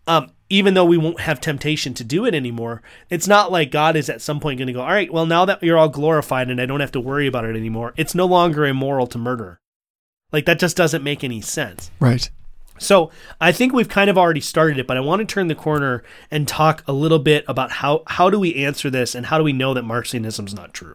[0.07, 0.16] Right.
[0.16, 3.97] um, even though we won't have temptation to do it anymore, it's not like God
[3.97, 6.51] is at some point going to go, all right, well, now that you're all glorified
[6.51, 9.61] and I don't have to worry about it anymore, it's no longer immoral to murder.
[10.33, 11.91] Like, that just doesn't make any sense.
[12.01, 12.29] Right.
[12.79, 13.11] So
[13.41, 16.03] I think we've kind of already started it, but I want to turn the corner
[16.31, 19.45] and talk a little bit about how, how do we answer this and how do
[19.45, 20.95] we know that Marcionism is not true?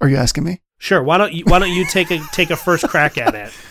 [0.00, 0.60] Are you asking me?
[0.78, 1.02] Sure.
[1.02, 3.52] Why don't you, why don't you take a, take a first crack at it?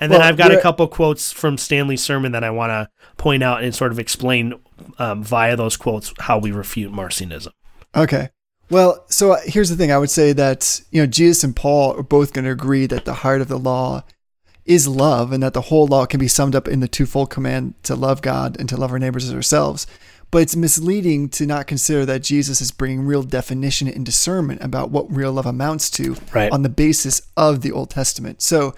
[0.00, 2.88] And then Well, I've got a couple quotes from Stanley's sermon that I want to
[3.16, 4.54] point out and sort of explain
[5.00, 7.48] um, via those quotes how we refute Marcionism.
[7.96, 8.30] Okay.
[8.70, 9.90] Well, so uh, here's the thing.
[9.90, 13.04] I would say that, you know, Jesus and Paul are both going to agree that
[13.04, 14.04] the heart of the law
[14.64, 17.74] is love and that the whole law can be summed up in the twofold command
[17.84, 19.86] to love God and to love our neighbors as ourselves.
[20.30, 24.90] But it's misleading to not consider that Jesus is bringing real definition and discernment about
[24.90, 26.52] what real love amounts to Right.
[26.52, 28.42] on the basis of the Old Testament.
[28.42, 28.74] So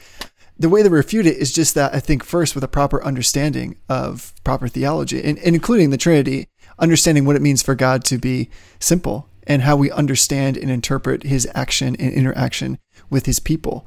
[0.57, 3.77] the way to refute it is just that I think first with a proper understanding
[3.89, 6.47] of proper theology, and, and including the Trinity,
[6.79, 11.25] understanding what it means for God to be simple and how we understand and interpret
[11.25, 12.79] his action and interaction
[13.11, 13.85] with his people.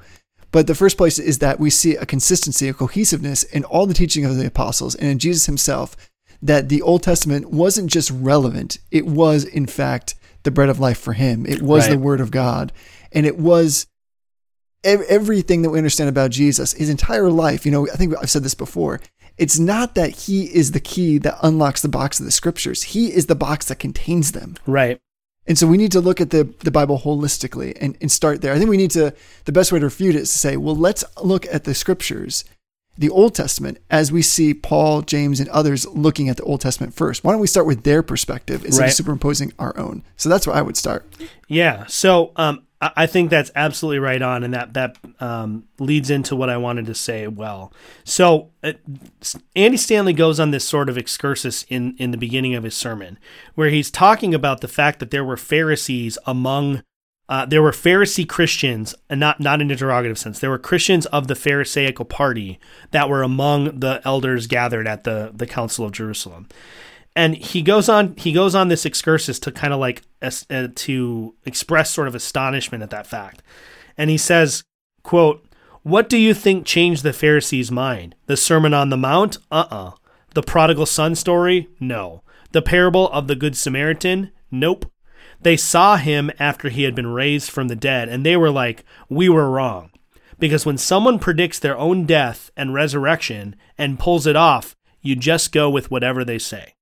[0.52, 3.94] But the first place is that we see a consistency, a cohesiveness in all the
[3.94, 5.96] teaching of the apostles and in Jesus himself,
[6.42, 10.98] that the Old Testament wasn't just relevant, it was, in fact, the bread of life
[11.00, 11.46] for him.
[11.46, 11.92] It was Right.
[11.92, 12.74] the word of God.
[13.14, 13.88] And it was
[14.84, 17.66] everything that we understand about Jesus, his entire life.
[17.66, 19.00] You know, I think I've said this before.
[19.38, 23.14] It's not that he is the key that unlocks the box of the scriptures, he
[23.14, 24.58] is the box that contains them.
[24.68, 25.00] Right.
[25.48, 28.54] And so we need to look at the, the Bible holistically and, and start there.
[28.54, 29.14] I think we need to,
[29.46, 32.46] the best way to refute it is to say, well, let's look at the scriptures,
[32.98, 36.94] the Old Testament, as we see Paul, James, and others looking at the Old Testament
[36.94, 37.24] first.
[37.26, 38.90] Why don't we start with their perspective instead Right.
[38.90, 40.04] of superimposing our own?
[40.16, 41.06] So that's where I would start.
[41.50, 41.88] Yeah.
[41.88, 42.64] So um,
[42.96, 46.86] I think that's absolutely right on, and that that um, leads into what I wanted
[46.88, 47.28] to say.
[47.28, 47.72] Well,
[48.04, 48.74] so uh,
[49.56, 53.20] Andy Stanley goes on this sort of excursus in in the beginning of his sermon,
[53.56, 56.84] where he's talking about the fact that there were Pharisees among.
[57.30, 60.40] Uh, there were Pharisee Christians, and not not in a derogative sense.
[60.40, 62.60] There were Christians of the Pharisaical party
[62.92, 66.48] that were among the elders gathered at the the Council of Jerusalem
[67.16, 71.36] and he goes on he goes on this excursus to kind of like uh, to
[71.46, 73.42] express sort of astonishment at that fact.
[73.98, 74.64] And he says
[75.04, 75.46] quote
[75.84, 78.16] what do you think changed the pharisees mind?
[78.28, 79.38] The sermon on the mount?
[79.52, 79.92] Uh-uh.
[80.34, 81.68] The prodigal son story?
[81.78, 82.24] No.
[82.54, 84.32] The parable of the good samaritan?
[84.50, 84.90] Nope.
[85.42, 88.86] They saw him after he had been raised from the dead and they were like
[89.10, 89.92] we were wrong.
[90.40, 95.52] Because when someone predicts their own death and resurrection and pulls it off you just
[95.52, 96.76] go with whatever they say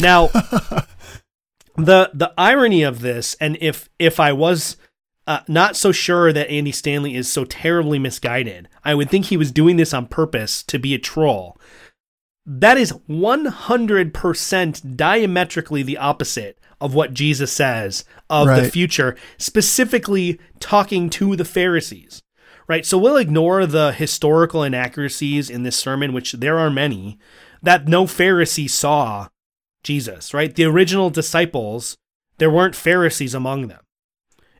[0.00, 0.26] now,
[1.76, 4.76] the the irony of this, and if if I was
[5.28, 9.36] uh, not so sure that Andy Stanley is so terribly misguided, I would think he
[9.36, 11.58] was doing this on purpose to be a troll.
[12.46, 21.10] That is 100% diametrically the opposite of what Jesus says of the future, specifically talking
[21.10, 22.22] to the Pharisees.
[22.66, 22.86] Right?
[22.86, 27.18] So we'll ignore the historical inaccuracies in this sermon, which there are many,
[27.62, 29.28] that no Pharisee saw
[29.82, 30.54] Jesus, right?
[30.54, 31.96] The original disciples,
[32.38, 33.80] there weren't Pharisees among them.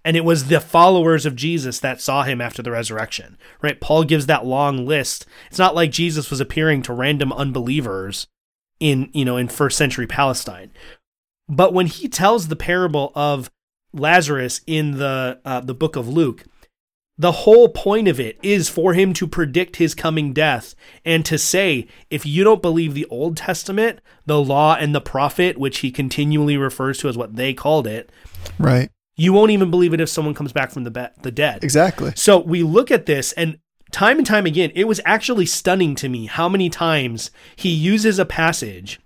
[0.05, 3.81] And it was the followers of Jesus that saw him after the resurrection, right?
[3.81, 5.27] Paul gives that long list.
[5.49, 8.27] It's not like Jesus was appearing to random unbelievers
[8.81, 10.71] in, you know, in first century Palestine.
[11.49, 13.51] But when he tells the parable of
[13.93, 16.45] Lazarus in the uh, the book of Luke,
[17.19, 21.37] the whole point of it is for him to predict his coming death and to
[21.37, 25.91] say, if you don't believe the Old Testament, the law and the prophet, which he
[25.91, 28.11] continually refers to as what they called it,
[28.59, 28.91] Right.
[29.17, 31.65] you won't even believe it if someone comes back from the, be- the dead.
[31.65, 32.13] Exactly.
[32.15, 33.59] So we look at this, and
[33.91, 38.21] time and time again, it was actually stunning to me how many times he uses
[38.21, 39.01] a passage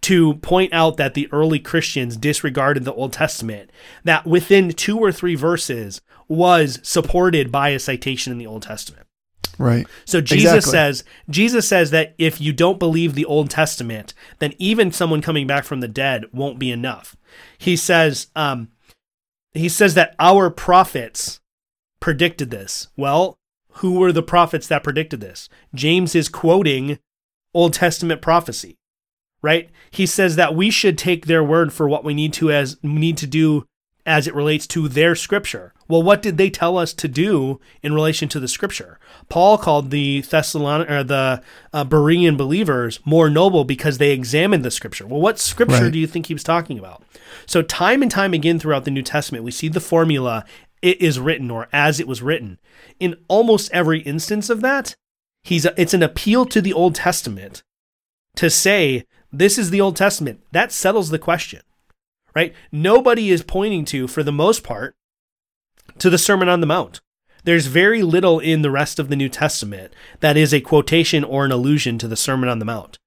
[0.00, 3.70] to point out that the early Christians disregarded the Old Testament,
[4.02, 6.00] that within two or three verses
[6.32, 9.06] was supported by a citation in the Old Testament.
[9.58, 9.86] Right.
[10.06, 10.70] So Jesus Exactly.
[10.70, 15.46] says Jesus says that if you don't believe the Old Testament, then even someone coming
[15.46, 17.16] back from the dead won't be enough.
[17.58, 18.68] He says um,
[19.52, 21.40] he says that our prophets
[22.00, 22.88] predicted this.
[22.96, 23.36] Well,
[23.76, 25.50] who were the prophets that predicted this?
[25.74, 26.98] James is quoting
[27.52, 28.78] Old Testament prophecy,
[29.42, 29.68] right?
[29.90, 33.18] He says that we should take their word for what we need to as need
[33.18, 33.66] to do
[34.04, 35.72] as it relates to their scripture.
[35.92, 38.98] Well, what did they tell us to do in relation to the scripture?
[39.28, 44.70] Paul called the Thessalonian or the uh, Berean believers more noble because they examined the
[44.70, 45.06] scripture.
[45.06, 45.92] Well, what scripture Right.
[45.92, 47.02] do you think he was talking about?
[47.44, 50.46] So, time and time again throughout the New Testament, we see the formula
[50.80, 52.58] "it is written" or "as it was written."
[52.98, 54.96] In almost every instance of that,
[55.42, 57.62] he's a, it's an appeal to the Old Testament
[58.36, 61.60] to say this is the Old Testament, that settles the question,
[62.34, 62.54] right?
[62.72, 64.94] Nobody is pointing to, for the most part,
[65.98, 67.00] to the Sermon on the Mount.
[67.44, 71.44] There's very little in the rest of the New Testament that is a quotation or
[71.44, 72.98] an allusion to the Sermon on the Mount,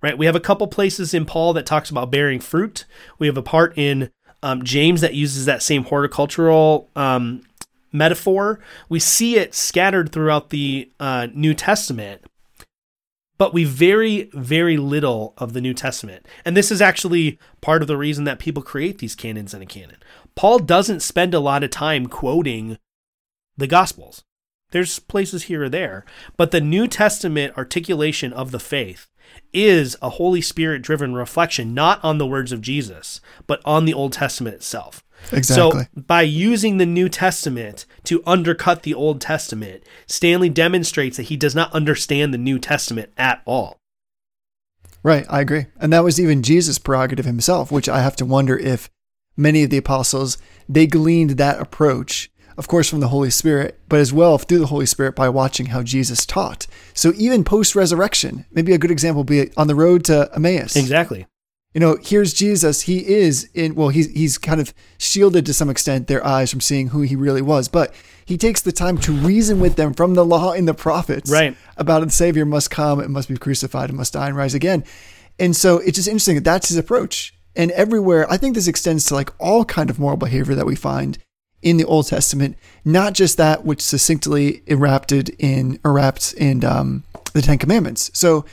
[0.00, 0.16] right?
[0.16, 2.86] We have a couple places in Paul that talks about bearing fruit.
[3.18, 4.10] We have a part in
[4.42, 7.42] um, James that uses that same horticultural um,
[7.92, 8.60] metaphor.
[8.88, 12.22] We see it scattered throughout the uh, New Testament,
[13.36, 16.26] but we very, very little of the New Testament.
[16.44, 19.66] And this is actually part of the reason that people create these canons in a
[19.66, 19.96] canon.
[20.34, 22.78] Paul doesn't spend a lot of time quoting
[23.56, 24.24] the Gospels.
[24.70, 26.04] There's places here or there,
[26.36, 29.08] but the New Testament articulation of the faith
[29.52, 33.94] is a Holy Spirit driven reflection, not on the words of Jesus, but on the
[33.94, 35.04] Old Testament itself.
[35.30, 35.82] Exactly.
[35.82, 41.36] So, by using the New Testament to undercut the Old Testament, Stanley demonstrates that he
[41.36, 43.78] does not understand the New Testament at all.
[45.04, 45.66] Right, I agree.
[45.78, 48.90] And that was even Jesus' prerogative himself, which I have to wonder if
[49.36, 53.98] many of the apostles they gleaned that approach of course, from the Holy Spirit, but
[53.98, 56.66] as well through the Holy Spirit by watching how Jesus taught.
[56.94, 60.76] So even post resurrection, maybe a good example would be on the road to Emmaus.
[60.76, 61.26] Exactly.
[61.74, 62.82] You know, here's Jesus.
[62.82, 66.60] He is in, well, he's, he's kind of shielded to some extent their eyes from
[66.60, 67.94] seeing who he really was, but
[68.26, 71.56] he takes the time to reason with them from the law and the prophets Right.
[71.78, 74.84] about the Savior must come and must be crucified and must die and rise again.
[75.38, 77.34] And so it's just interesting that that's his approach.
[77.54, 80.76] And everywhere, I think this extends to like all kind of moral behavior that we
[80.76, 81.18] find
[81.60, 87.42] in the Old Testament, not just that which succinctly erupted in erapted in um, the
[87.42, 88.10] Ten Commandments.
[88.14, 88.44] So,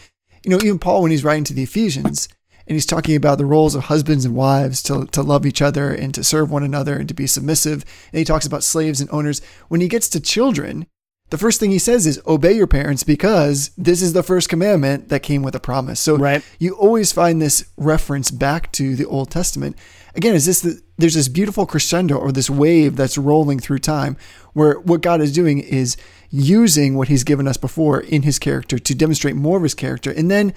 [0.43, 2.29] you know, even Paul, when he's writing to the Ephesians,
[2.69, 5.91] and he's talking about the roles of husbands and wives to, to love each other
[5.91, 7.83] and to serve one another and to be submissive.
[8.11, 9.41] And he talks about slaves and owners.
[9.69, 10.85] When he gets to children,
[11.29, 15.09] the first thing he says is obey your parents because this is the first commandment
[15.09, 15.99] that came with a promise.
[15.99, 16.43] So Right.
[16.57, 19.75] you always find this reference back to the Old Testament.
[20.15, 24.17] Again, is this the, there's this beautiful crescendo or this wave that's rolling through time
[24.53, 25.97] where what God is doing is
[26.31, 30.11] using what he's given us before in his character to demonstrate more of his character.
[30.11, 30.53] And then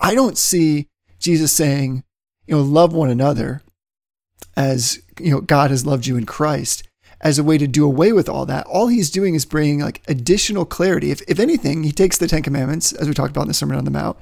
[0.00, 0.88] I don't see
[1.20, 2.02] Jesus saying,
[2.46, 3.62] you know, love one another
[4.56, 6.82] as, you know, God has loved you in Christ
[7.26, 8.64] as a way to do away with all that.
[8.68, 11.10] All he's doing is bringing like additional clarity.
[11.10, 13.76] If, if anything, he takes the Ten Commandments, as we talked about in the Sermon
[13.76, 14.16] on the Mount,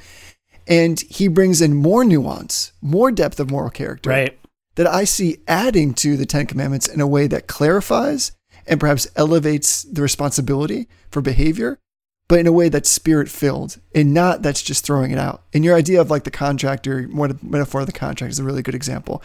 [0.66, 4.38] and he brings in more nuance, more depth of moral character Right.
[4.76, 8.32] that I see adding to the Ten Commandments in a way that clarifies
[8.66, 11.78] and perhaps elevates the responsibility for behavior,
[12.26, 15.42] but in a way that's spirit filled and not that's just throwing it out.
[15.52, 17.06] And your idea of like the contractor,
[17.42, 19.22] metaphor of the contract is a really good example.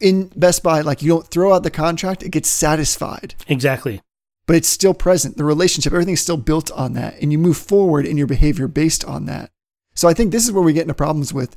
[0.00, 4.00] In Best Buy, like you don't throw out the contract, it gets satisfied, Exactly.
[4.46, 5.36] but it's still present.
[5.36, 7.20] The relationship, everything's still built on that.
[7.20, 9.50] And you move forward in your behavior based on that.
[9.94, 11.56] So I think this is where we get into problems with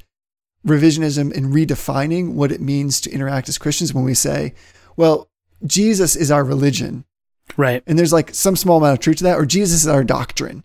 [0.66, 4.54] revisionism and redefining what it means to interact as Christians when we say,
[4.98, 5.30] well,
[5.66, 7.06] Jesus is our religion.
[7.58, 7.84] Right.
[7.86, 10.64] And there's like some small amount of truth to that, or Jesus is our doctrine.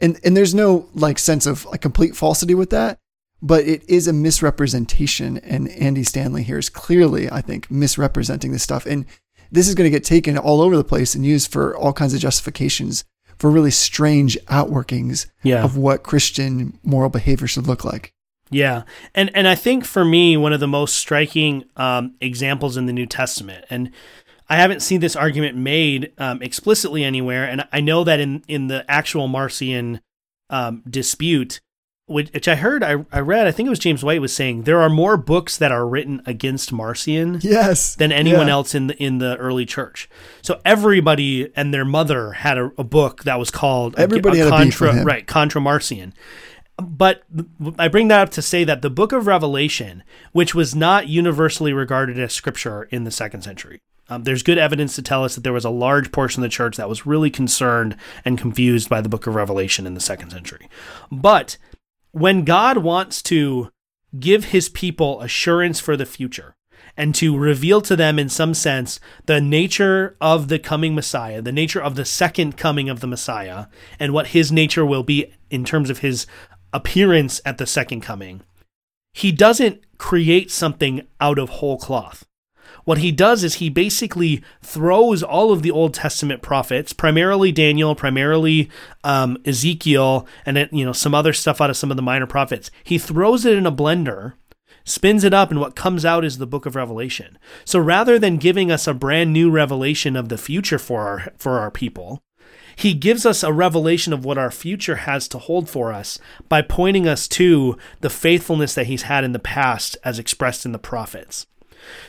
[0.00, 2.98] And and there's no like sense of like complete falsity with that,
[3.42, 5.38] but it is a misrepresentation.
[5.38, 8.86] And Andy Stanley here is clearly, I think, misrepresenting this stuff.
[8.86, 9.04] And
[9.50, 12.14] this is going to get taken all over the place and used for all kinds
[12.14, 13.04] of justifications
[13.38, 15.64] for really strange outworkings Yeah.
[15.64, 18.12] of what Christian moral behavior should look like.
[18.50, 18.82] Yeah,
[19.14, 22.92] and and I think for me one of the most striking um, examples in the
[22.92, 23.90] New Testament, and
[24.46, 28.66] I haven't seen this argument made um, explicitly anywhere, and I know that in in
[28.68, 30.00] the actual Marcion
[30.50, 31.62] um, dispute,
[32.12, 34.80] which, I heard, I, I read, I think it was James White was saying there
[34.80, 37.94] are more books that are written against Marcion Yes.
[37.96, 38.52] than anyone Yeah.
[38.52, 40.08] else in the in the early church.
[40.42, 44.50] So everybody and their mother had a, a book that was called Everybody a beef
[44.78, 46.12] contra right contra Marcion.
[46.78, 47.22] But
[47.78, 50.02] I bring that up to say that the book of Revelation,
[50.32, 54.94] which was not universally regarded as scripture in the second century, um, there's good evidence
[54.96, 57.30] to tell us that there was a large portion of the church that was really
[57.30, 60.68] concerned and confused by the book of Revelation in the second century.
[61.10, 61.56] But
[62.12, 63.70] when God wants to
[64.18, 66.54] give his people assurance for the future
[66.96, 71.52] and to reveal to them, in some sense, the nature of the coming Messiah, the
[71.52, 73.66] nature of the second coming of the Messiah,
[73.98, 76.26] and what his nature will be in terms of his
[76.72, 78.42] appearance at the second coming,
[79.14, 82.26] he doesn't create something out of whole cloth.
[82.84, 87.94] What he does is he basically throws all of the Old Testament prophets, primarily Daniel,
[87.94, 88.70] primarily
[89.04, 92.26] um, Ezekiel, and it, you know some other stuff out of some of the minor
[92.26, 92.70] prophets.
[92.82, 94.34] He throws it in a blender,
[94.84, 97.38] spins it up, and what comes out is the Book of Revelation.
[97.64, 101.60] So rather than giving us a brand new revelation of the future for our for
[101.60, 102.20] our people,
[102.74, 106.18] he gives us a revelation of what our future has to hold for us
[106.48, 110.72] by pointing us to the faithfulness that he's had in the past as expressed in
[110.72, 111.46] the prophets.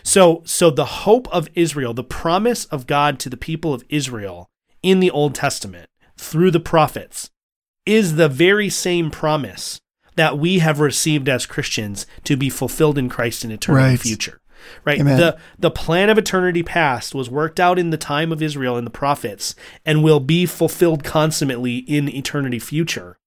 [0.03, 4.49] So, so the hope of Israel, the promise of God to the people of Israel
[4.81, 7.29] in the Old Testament through the prophets
[7.85, 9.79] is the very same promise
[10.15, 13.99] that we have received as Christians to be fulfilled in Christ in eternity Right.
[13.99, 14.39] future.
[14.85, 14.99] Right?
[15.01, 15.19] Amen.
[15.19, 18.87] The the plan of eternity past was worked out in the time of Israel and
[18.87, 19.55] the prophets
[19.85, 23.17] and will be fulfilled consummately in eternity future.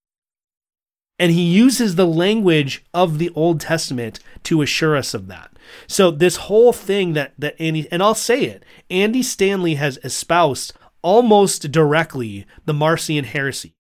[1.18, 5.50] And he uses the language of the Old Testament to assure us of that.
[5.86, 10.72] So this whole thing that that Andy and I'll say it, Andy Stanley has espoused
[11.02, 13.74] almost directly the Marcion heresy.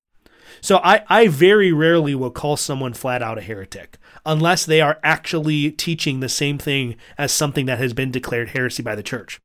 [0.60, 4.98] So I, I very rarely will call someone flat out a heretic unless they are
[5.02, 9.40] actually teaching the same thing as something that has been declared heresy by the church.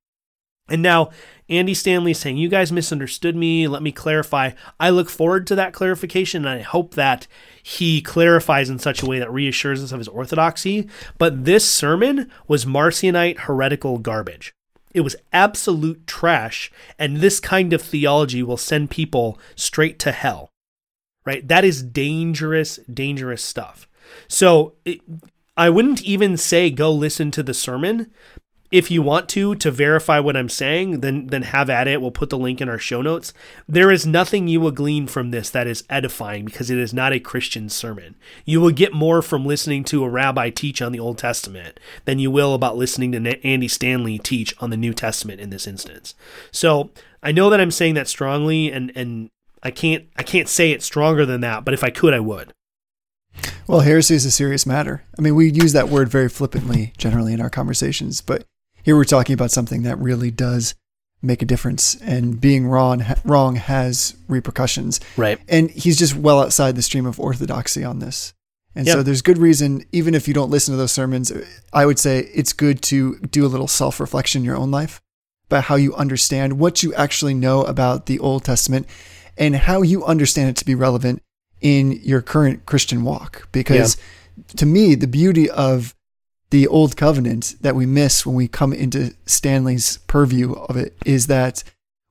[0.72, 1.12] And now
[1.50, 3.68] Andy Stanley saying, You guys misunderstood me.
[3.68, 4.52] Let me clarify.
[4.80, 7.28] I look forward to that clarification and I hope that
[7.62, 10.88] he clarifies in such a way that reassures us of his orthodoxy.
[11.18, 14.54] But this sermon was Marcionite heretical garbage.
[14.94, 16.72] It was absolute trash.
[16.98, 20.52] And this kind of theology will send people straight to hell
[21.26, 21.48] right?
[21.48, 23.88] That is dangerous, dangerous stuff.
[24.28, 25.02] So it,
[25.56, 28.12] I wouldn't even say go listen to the sermon.
[28.72, 32.02] If you want to to verify what I'm saying, then then have at it.
[32.02, 33.34] We'll put the link in our show notes.
[33.68, 37.12] There is nothing you will glean from this that is edifying because it is not
[37.12, 38.16] a Christian sermon.
[38.46, 42.20] You will get more from listening to a rabbi teach on the Old Testament than
[42.20, 46.16] you will about listening to Andy Stanley teach on the New Testament in this instance.
[46.52, 46.92] So
[47.22, 49.30] I know that I'm saying that strongly, and and
[49.62, 52.54] I can't I can't say it stronger than that, but if I could, I would.
[53.68, 55.04] Well, heresy is a serious matter.
[55.18, 58.44] I mean, we use that word very flippantly generally in our conversations, but
[58.84, 60.76] here we're talking about something that really does
[61.22, 65.00] make a difference, and being wrong wrong has repercussions.
[65.18, 65.40] Right.
[65.48, 68.34] And he's just well outside the stream of orthodoxy on this.
[68.74, 71.32] And so there's good reason, even if you don't listen to those sermons,
[71.74, 75.02] I would say it's good to do a little self reflection in your own life
[75.48, 78.88] about how you understand what you actually know about the Old Testament
[79.38, 81.22] and how you understand it to be relevant
[81.60, 83.50] in your current Christian walk.
[83.52, 83.98] Because
[84.56, 85.94] to me, the beauty of
[86.52, 91.28] the Old Covenant that we miss when we come into Stanley's purview of it is
[91.28, 91.64] that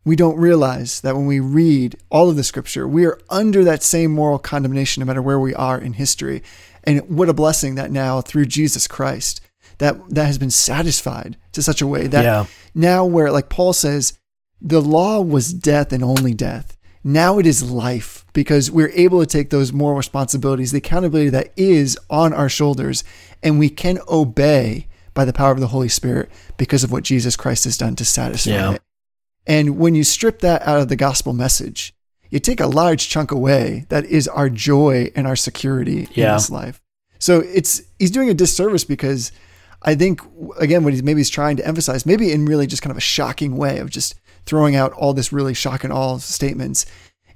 [0.05, 3.82] we don't realize that when we read all of the scripture, we are under that
[3.82, 6.43] same moral condemnation no matter where we are in history.
[6.84, 9.43] And what a blessing that now through Jesus Christ,
[9.76, 12.47] that that has been satisfied to such a way that Yeah.
[12.74, 14.14] now where like Paul says,
[14.61, 16.78] the law was death and only death.
[17.03, 21.53] Now it is life because we're able to take those moral responsibilities, the accountability that
[21.57, 23.05] is on our shoulders,
[23.42, 27.36] and we can obey by the power of the Holy Spirit because of what Jesus
[27.36, 28.72] Christ has done to satisfy Yeah.
[28.74, 28.82] it.
[29.46, 31.94] And when you strip that out of the gospel message,
[32.28, 36.30] you take a large chunk away that is our joy and our security Yeah.
[36.32, 36.80] in this life.
[37.18, 39.32] So it's he's doing a disservice because
[39.82, 40.20] I think
[40.59, 43.01] again what he's maybe he's trying to emphasize, maybe in really just kind of a
[43.01, 44.14] shocking way of just
[44.51, 46.84] throwing out all this really shock and awe statements,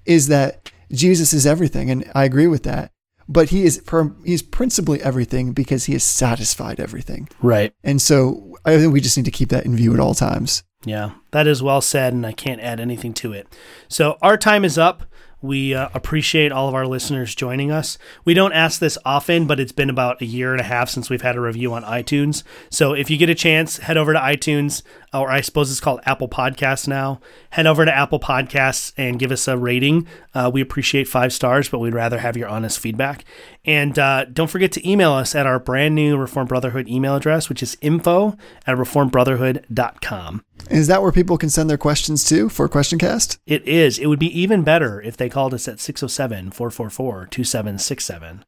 [0.05, 2.91] is that Jesus is everything, and I agree with that.
[3.27, 3.81] But he is
[4.25, 7.73] he's principally everything because he has satisfied everything, Right.
[7.83, 10.62] and so I think we just need to keep that in view at all times.
[10.85, 13.47] Yeah, that is well said, and I can't add anything to it.
[13.89, 15.05] So our time is up.
[15.45, 17.99] We uh, appreciate all of our listeners joining us.
[18.24, 21.11] We don't ask this often, but it's been about a year and a half since
[21.11, 22.45] we've had a review on iTunes.
[22.70, 24.80] So if you get a chance, head over to iTunes,
[25.12, 27.20] or I suppose it's called Apple Podcasts now.
[27.51, 30.07] Head over to Apple Podcasts and give us a rating.
[30.34, 33.26] Uh, we appreciate five stars, but we'd rather have your honest feedback.
[33.65, 37.49] And uh, don't forget to email us at our brand new Reformed Brotherhood email address,
[37.49, 38.37] which is info
[38.67, 40.45] at reformedbrotherhood.com.
[40.71, 43.39] Is that where people can send their questions to for Question Cast?
[43.47, 43.99] It is.
[43.99, 48.45] It would be even better if they called us at 607 444 2767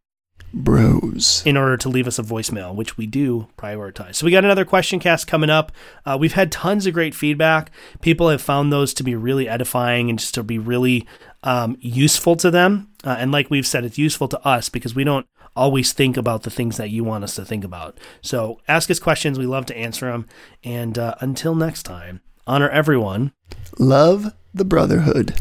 [0.53, 1.43] Bros.
[1.45, 4.15] in order to leave us a voicemail, which we do prioritize.
[4.15, 5.71] So we got another question cast coming up.
[6.05, 7.71] Uh, we've had tons of great feedback.
[8.01, 11.07] People have found those to be really edifying and just to be really
[11.43, 12.89] um, useful to them.
[13.05, 16.43] Uh, and like we've said, it's useful to us because we don't always think about
[16.43, 17.99] the things that you want us to think about.
[18.21, 19.39] So ask us questions.
[19.39, 20.27] We love to answer them.
[20.63, 23.33] And uh, until next time, honor everyone.
[23.79, 25.35] Love the Brotherhood.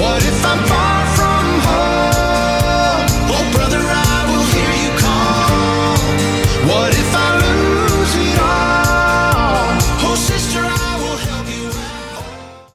[0.00, 1.03] What if I'm far